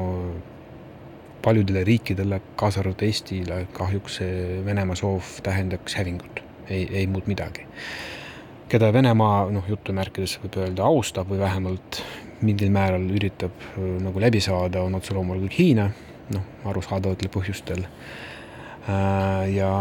paljudele 1.44 1.84
riikidele, 1.84 2.40
kaasa 2.56 2.82
arvatud 2.82 3.06
Eestile, 3.08 3.64
kahjuks 3.74 4.20
see 4.22 4.60
Venemaa 4.66 4.96
soov 4.96 5.42
tähendaks 5.44 5.98
hävingut, 6.00 6.40
ei, 6.70 6.88
ei 6.92 7.08
muud 7.08 7.28
midagi. 7.28 7.68
keda 8.70 8.94
Venemaa 8.94 9.50
noh, 9.54 9.66
jutumärkides 9.70 10.38
võib 10.42 10.56
öelda 10.62 10.86
austab 10.88 11.30
või 11.30 11.42
vähemalt 11.42 12.00
mingil 12.42 12.72
määral 12.74 13.04
üritab 13.10 13.68
nagu 13.78 14.22
läbi 14.22 14.42
saada, 14.42 14.82
on 14.82 14.96
otse 14.96 15.14
loomulikult 15.14 15.60
Hiina 15.60 15.90
noh, 16.34 16.46
arusaadavatel 16.70 17.32
põhjustel. 17.34 17.84
Äh, 18.84 19.54
ja, 19.56 19.72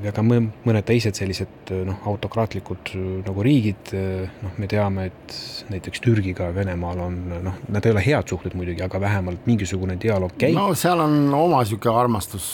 ja 0.00 0.12
ka 0.16 0.24
mõned 0.24 0.84
teised 0.88 1.18
sellised 1.18 1.72
noh, 1.84 2.00
autokraatlikud 2.08 2.94
nagu 3.26 3.44
riigid, 3.44 3.92
noh, 4.40 4.56
me 4.56 4.68
teame, 4.70 5.10
et 5.10 5.38
näiteks 5.72 6.00
Türgiga 6.04 6.48
ja 6.48 6.56
Venemaal 6.56 7.04
on 7.04 7.22
noh, 7.44 7.62
nad 7.68 7.86
ei 7.86 7.92
ole 7.92 8.04
head 8.04 8.32
suhted 8.32 8.56
muidugi, 8.56 8.80
aga 8.86 9.00
vähemalt 9.02 9.48
mingisugune 9.48 9.98
dialoog 10.00 10.38
käib. 10.40 10.56
no 10.56 10.72
seal 10.72 11.04
on 11.04 11.34
oma 11.36 11.60
niisugune 11.60 12.00
armastus 12.00 12.46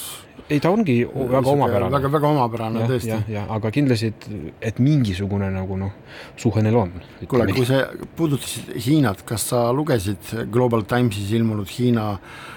ei, 0.51 0.61
ta 0.61 0.71
ongi 0.71 1.01
väga 1.07 1.51
omapärane. 1.51 1.93
väga, 1.93 2.11
väga 2.13 2.29
omapärane 2.29 2.83
ja, 2.83 2.89
tõesti. 2.91 3.39
aga 3.57 3.71
kindlasti, 3.75 4.11
et, 4.13 4.27
et 4.71 4.83
mingisugune 4.83 5.49
nagu 5.55 5.79
noh, 5.81 5.95
suhe 6.39 6.63
neil 6.63 6.79
on. 6.83 6.93
kuule, 7.27 7.49
kui 7.55 7.67
sa 7.69 7.85
puudutasid 8.19 8.75
Hiinat, 8.87 9.25
kas 9.27 9.49
sa 9.51 9.67
lugesid 9.75 10.35
Global 10.53 10.87
Timesis 10.87 11.33
ilmunud 11.35 11.71
Hiina 11.79 12.13
äh, 12.13 12.21
Äh, 12.21 12.56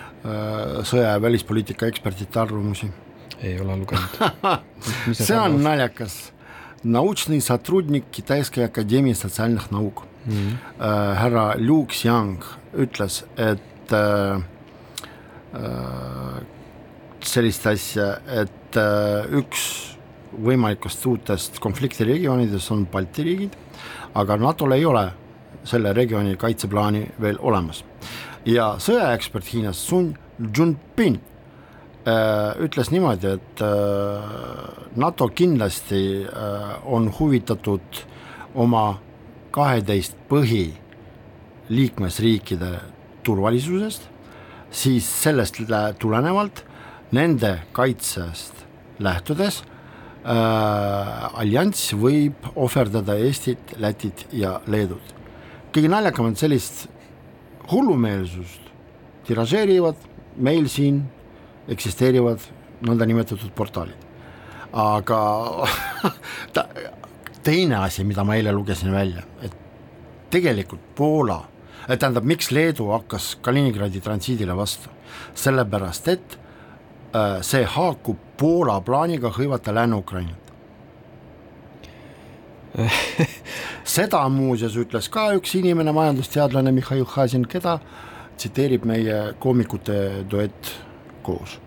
sõja- 0.88 1.10
ja 1.12 1.22
välispoliitika 1.22 1.86
ekspertide 1.86 2.40
arvamusi. 2.40 2.90
ei 3.42 3.60
ole 3.60 3.76
lugenud 3.76 4.08
see 5.12 5.36
on 5.36 5.62
naljakas. 5.62 6.32
Научный 6.84 7.40
сотрудник 7.40 8.04
Китайской 8.10 8.64
академии 8.64 9.14
социальных 9.14 9.70
наук 9.70 10.06
mm 10.26 10.32
-hmm. 10.32 11.14
härra 11.14 11.54
Liu 11.56 11.86
Xiang 11.86 12.42
ütles, 12.76 13.24
et 13.36 13.92
äh, 13.92 14.36
äh, 15.54 16.42
sellist 17.20 17.66
asja, 17.66 18.18
et 18.26 18.76
äh, 18.76 19.38
üks 19.38 19.94
võimalikest 20.34 21.06
uutest 21.06 21.60
konfliktiregioonidest 21.62 22.70
on 22.74 22.86
Balti 22.90 23.22
riigid, 23.22 23.56
aga 24.14 24.36
NATO-l 24.36 24.72
ei 24.72 24.84
ole 24.84 25.04
selle 25.64 25.92
regiooni 25.92 26.36
kaitseplaani 26.36 27.06
veel 27.20 27.38
olemas. 27.40 27.84
ja 28.45 28.75
sõjaekspert 28.79 29.49
Hiinas 29.53 29.81
Sun 29.87 30.13
Junping 30.39 31.19
äh, 32.07 32.55
ütles 32.63 32.91
niimoodi, 32.93 33.35
et 33.39 33.63
äh, 33.63 34.85
NATO 34.95 35.29
kindlasti 35.35 36.03
äh, 36.23 36.69
on 36.87 37.09
huvitatud 37.19 38.03
oma 38.55 38.99
kaheteist 39.51 40.15
põhi 40.29 40.69
liikmesriikide 41.69 42.77
turvalisusest, 43.25 44.07
siis 44.71 45.05
sellest 45.23 45.59
tulenevalt 45.99 46.63
nende 47.11 47.55
kaitsest 47.73 48.65
lähtudes 49.01 49.61
äh, 50.23 51.39
allianss 51.41 51.93
võib 51.97 52.49
ohverdada 52.55 53.17
Eestit, 53.17 53.75
Lätit 53.77 54.27
ja 54.31 54.59
Leedut. 54.67 55.15
kõige 55.73 55.89
naljakam 55.89 56.29
on 56.29 56.35
sellist 56.35 56.87
hullumeelsust 57.71 58.69
tiražeerivad 59.27 59.95
meil 60.41 60.67
siin 60.71 61.03
eksisteerivad 61.69 62.41
nõndanimetatud 62.85 63.51
portaalid. 63.55 64.07
aga 64.73 65.19
ta, 66.53 66.65
teine 67.43 67.79
asi, 67.83 68.03
mida 68.03 68.23
ma 68.23 68.37
eile 68.37 68.53
lugesin 68.53 68.91
välja, 68.93 69.23
et 69.41 69.55
tegelikult 70.29 70.81
Poola, 70.95 71.39
tähendab, 71.87 72.25
miks 72.25 72.51
Leedu 72.51 72.91
hakkas 72.93 73.35
Kaliningradi 73.41 74.01
transiidile 74.01 74.55
vastu, 74.57 74.89
sellepärast 75.33 76.07
et 76.13 76.37
äh, 76.37 77.39
see 77.41 77.65
haakub 77.65 78.17
Poola 78.37 78.77
plaaniga 78.85 79.33
hõivata 79.35 79.73
Lääne-Ukrainat 79.73 80.48
seda 83.97 84.21
muuseas 84.33 84.75
ütles 84.79 85.09
ka 85.11 85.29
üks 85.37 85.55
inimene, 85.59 85.93
majandusteadlane 85.95 86.73
Mihhail 86.75 87.07
Hasin, 87.15 87.47
keda 87.49 87.79
tsiteerib 88.39 88.85
meie 88.87 89.17
koomikute 89.41 90.23
duett 90.29 90.71
koos 91.25 91.57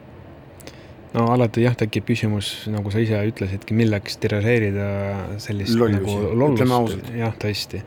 no 1.12 1.26
alati 1.32 1.66
jah, 1.66 1.76
tekib 1.78 2.06
küsimus, 2.08 2.52
nagu 2.72 2.92
sa 2.92 3.02
ise 3.02 3.20
ütlesidki, 3.28 3.76
milleks 3.76 4.18
tiražeerida 4.22 4.88
sellist 5.42 5.76
Lollusi, 5.76 6.00
nagu 6.00 6.34
lollust, 6.40 7.10
jah, 7.16 7.34
tõesti. 7.40 7.82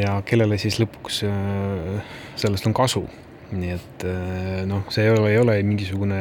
ja 0.00 0.16
kellele 0.26 0.58
siis 0.58 0.80
lõpuks 0.82 1.24
äh, 1.28 2.16
sellest 2.40 2.66
on 2.70 2.76
kasu. 2.76 3.04
nii 3.50 3.70
et 3.74 4.04
äh, 4.06 4.64
noh, 4.66 4.84
see 4.94 5.06
ei 5.06 5.12
ole, 5.14 5.30
ei 5.30 5.38
ole 5.38 5.56
mingisugune 5.66 6.18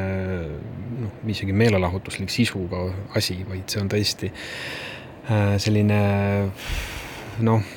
noh, 0.99 1.17
isegi 1.29 1.53
meelelahutuslik 1.53 2.31
sisuga 2.33 2.87
asi, 3.17 3.39
vaid 3.49 3.69
see 3.69 3.81
on 3.81 3.91
tõesti 3.91 4.31
äh, 4.33 4.98
selline 5.61 5.99
noh, 7.45 7.67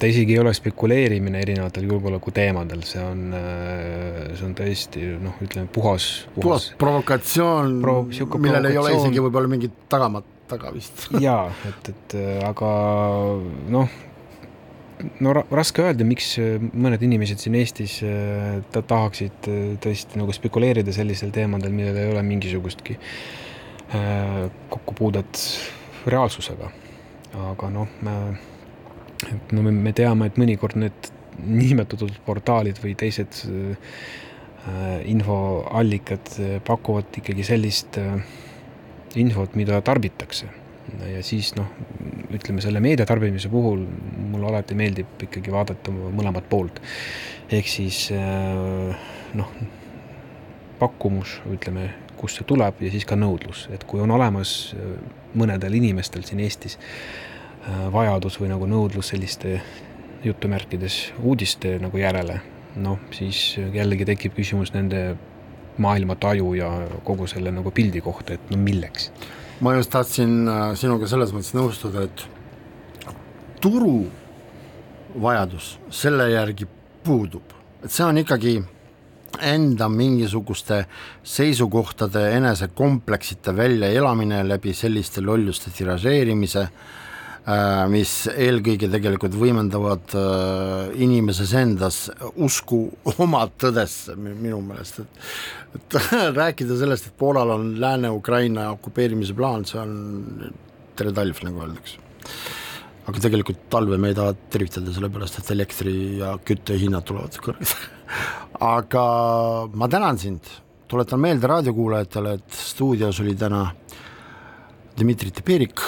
ta 0.00 0.08
isegi 0.10 0.34
ei 0.34 0.40
ole 0.42 0.50
spekuleerimine 0.54 1.40
erinevatel 1.44 1.86
julgeolekuteemadel, 1.86 2.82
see 2.86 3.04
on, 3.04 3.22
see 4.34 4.48
on 4.48 4.56
tõesti 4.58 5.06
noh, 5.22 5.38
ütleme 5.44 5.70
puhas, 5.72 6.10
puhas. 6.34 6.72
Provokatsioon 6.80 7.78
Pro- 7.84 8.02
millel 8.42 8.70
ei 8.72 8.82
ole 8.82 8.96
isegi 8.98 9.22
võib-olla 9.22 9.50
mingit 9.54 9.86
tagamat 9.92 10.36
taga 10.50 10.70
vist. 10.74 11.08
Jaa, 11.26 11.48
et, 11.68 11.90
et 11.92 12.16
äh, 12.18 12.38
aga 12.46 12.70
noh, 13.72 13.98
no 15.22 15.34
ra 15.36 15.44
raske 15.60 15.84
öelda, 15.84 16.06
miks 16.06 16.32
äh, 16.42 16.56
mõned 16.58 17.02
inimesed 17.06 17.42
siin 17.42 17.58
Eestis 17.60 18.00
äh, 18.06 18.60
ta 18.74 18.82
tahaksid 18.86 19.50
äh, 19.50 19.60
tõesti 19.82 20.20
nagu 20.20 20.34
spekuleerida 20.36 20.94
sellisel 20.96 21.32
teemadel, 21.34 21.74
millel 21.74 22.00
ei 22.00 22.14
ole 22.14 22.24
mingisugustki 22.26 22.98
äh, 22.98 24.48
kokkupuudet 24.72 25.44
reaalsusega. 26.06 26.70
aga 27.50 27.70
noh, 27.70 27.88
et 29.30 29.52
no 29.52 29.62
me, 29.62 29.70
me 29.70 29.92
teame, 29.94 30.26
et 30.30 30.38
mõnikord 30.40 30.78
need 30.80 31.10
nimetatud 31.46 32.12
portaalid 32.26 32.80
või 32.82 32.94
teised 32.98 33.42
äh, 33.46 33.98
infoallikad 35.10 36.32
äh, 36.38 36.56
pakuvad 36.66 37.20
ikkagi 37.20 37.46
sellist 37.46 37.98
äh, 38.00 38.18
infot, 39.20 39.56
mida 39.58 39.80
tarbitakse. 39.84 40.50
ja 41.06 41.20
siis 41.22 41.52
noh, 41.54 41.68
ütleme 42.34 42.62
selle 42.64 42.80
meedia 42.82 43.06
tarbimise 43.06 43.48
puhul 43.48 43.84
mulle 44.32 44.48
alati 44.48 44.74
meeldib 44.74 45.22
ikkagi 45.22 45.52
vaadata 45.52 45.92
mõlemat 45.94 46.48
poolt. 46.50 46.80
ehk 47.50 47.68
siis 47.68 48.08
noh, 49.38 49.52
pakkumus, 50.80 51.36
ütleme, 51.52 51.92
kust 52.20 52.40
see 52.40 52.48
tuleb 52.48 52.82
ja 52.84 52.92
siis 52.92 53.06
ka 53.08 53.16
nõudlus, 53.18 53.66
et 53.74 53.84
kui 53.88 54.02
on 54.04 54.12
olemas 54.14 54.74
äh, 54.76 54.92
mõnedel 55.40 55.78
inimestel 55.80 56.26
siin 56.26 56.42
Eestis 56.44 56.76
äh, 56.76 57.86
vajadus 57.92 58.40
või 58.40 58.52
nagu 58.52 58.68
nõudlus 58.68 59.12
selliste 59.14 59.60
jutumärkides 60.24 61.00
uudiste 61.24 61.78
nagu 61.80 61.96
järele, 62.00 62.40
noh, 62.80 63.00
siis 63.16 63.56
jällegi 63.72 64.06
tekib 64.12 64.36
küsimus 64.36 64.74
nende 64.76 65.14
maailmataju 65.80 66.54
ja 66.58 66.70
kogu 67.04 67.28
selle 67.30 67.52
nagu 67.54 67.72
pildi 67.72 68.02
kohta, 68.04 68.36
et 68.36 68.50
no 68.52 68.58
milleks. 68.60 69.10
ma 69.60 69.74
just 69.76 69.90
tahtsin 69.92 70.48
äh, 70.48 70.66
sinuga 70.76 71.08
selles 71.08 71.32
mõttes 71.36 71.54
nõustuda, 71.56 72.04
et 72.08 72.26
turu 73.60 74.08
vajadus 75.20 75.78
selle 75.92 76.30
järgi 76.30 76.68
puudub, 77.04 77.56
et 77.84 77.90
see 77.92 78.04
on 78.04 78.20
ikkagi 78.20 78.60
enda 79.38 79.88
mingisuguste 79.88 80.84
seisukohtade 81.22 82.22
enesekompleksite 82.36 83.54
väljaelamine 83.56 84.42
läbi 84.48 84.74
selliste 84.74 85.22
lolluste 85.24 85.70
tiražeerimise, 85.74 86.66
mis 87.90 88.12
eelkõige 88.30 88.90
tegelikult 88.92 89.34
võimendavad 89.34 90.12
äh, 90.14 90.90
inimeses 91.02 91.54
endas 91.56 92.02
usku 92.36 92.82
oma 93.16 93.46
tõdesse 93.58 94.14
mi- 94.14 94.36
minu 94.36 94.60
meelest, 94.66 95.00
et 95.00 95.08
et 95.80 95.96
rääkida 96.40 96.76
sellest, 96.78 97.08
et 97.08 97.16
Poolal 97.18 97.54
on 97.54 97.68
Lääne-Ukraina 97.80 98.68
okupeerimise 98.74 99.34
plaan, 99.38 99.64
see 99.64 99.80
on 99.80 100.52
tere 100.98 101.14
talv, 101.16 101.40
nagu 101.46 101.64
öeldakse 101.64 101.96
aga 103.08 103.22
tegelikult 103.22 103.68
talve 103.72 103.98
me 103.98 104.10
ei 104.12 104.16
taha 104.18 104.34
tervitada, 104.52 104.92
sellepärast 104.94 105.40
et 105.40 105.52
elektri 105.54 105.94
ja 106.20 106.34
küttehinnad 106.44 107.06
tulevad 107.08 107.38
kõrged. 107.42 107.74
aga 108.76 109.04
ma 109.74 109.88
tänan 109.90 110.18
sind, 110.20 110.50
tuletan 110.90 111.22
meelde 111.22 111.48
raadiokuulajatele, 111.50 112.34
et 112.40 112.58
stuudios 112.64 113.20
oli 113.22 113.36
täna 113.38 113.68
Dmitri 114.98 115.30
Teperik, 115.32 115.80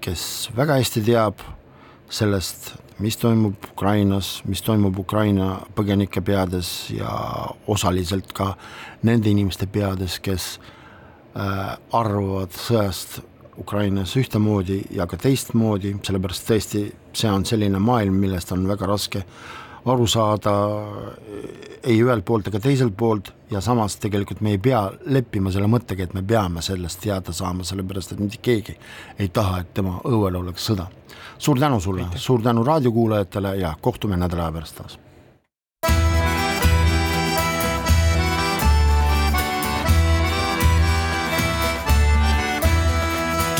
kes 0.00 0.50
väga 0.56 0.78
hästi 0.78 1.02
teab 1.06 1.42
sellest, 2.10 2.74
mis 3.00 3.16
toimub 3.16 3.70
Ukrainas, 3.72 4.40
mis 4.44 4.62
toimub 4.62 4.98
Ukraina 5.00 5.54
põgenike 5.76 6.22
peades 6.24 6.90
ja 6.92 7.10
osaliselt 7.70 8.34
ka 8.36 8.52
nende 9.06 9.30
inimeste 9.32 9.66
peades, 9.72 10.18
kes 10.22 10.52
äh, 11.34 11.76
arvavad 11.96 12.54
sõjast 12.54 13.20
Ukrainas 13.60 14.16
ühtemoodi 14.16 14.82
ja 14.96 15.06
ka 15.06 15.18
teistmoodi, 15.20 15.96
sellepärast 16.02 16.46
tõesti 16.48 16.84
see 17.12 17.30
on 17.30 17.44
selline 17.44 17.78
maailm, 17.82 18.16
millest 18.22 18.52
on 18.56 18.66
väga 18.68 18.88
raske 18.88 19.24
aru 19.84 20.06
saada 20.06 20.52
ei 21.82 21.96
ühelt 22.02 22.24
poolt 22.28 22.50
ega 22.50 22.60
teiselt 22.60 22.96
poolt 22.96 23.32
ja 23.50 23.60
samas 23.64 23.96
tegelikult 24.00 24.42
me 24.44 24.54
ei 24.54 24.58
pea 24.62 24.82
leppima 25.06 25.52
selle 25.52 25.68
mõttega, 25.70 26.04
et 26.04 26.14
me 26.14 26.22
peame 26.22 26.62
sellest 26.62 27.00
teada 27.04 27.32
saama, 27.32 27.64
sellepärast 27.64 28.14
et 28.14 28.20
mitte 28.20 28.40
keegi 28.42 28.76
ei 29.18 29.28
taha, 29.28 29.60
et 29.62 29.74
tema 29.74 29.98
õuel 30.04 30.40
oleks 30.42 30.66
sõda. 30.70 30.86
suur 31.38 31.58
tänu 31.58 31.80
sulle, 31.80 32.06
suur 32.16 32.42
tänu 32.42 32.64
raadiokuulajatele 32.64 33.56
ja 33.56 33.74
kohtume 33.80 34.16
nädala 34.16 34.52
pärast 34.52 34.76
taas. 34.76 34.98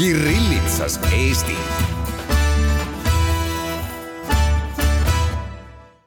Kirillitsas 0.01 0.97
Eesti 1.13 1.57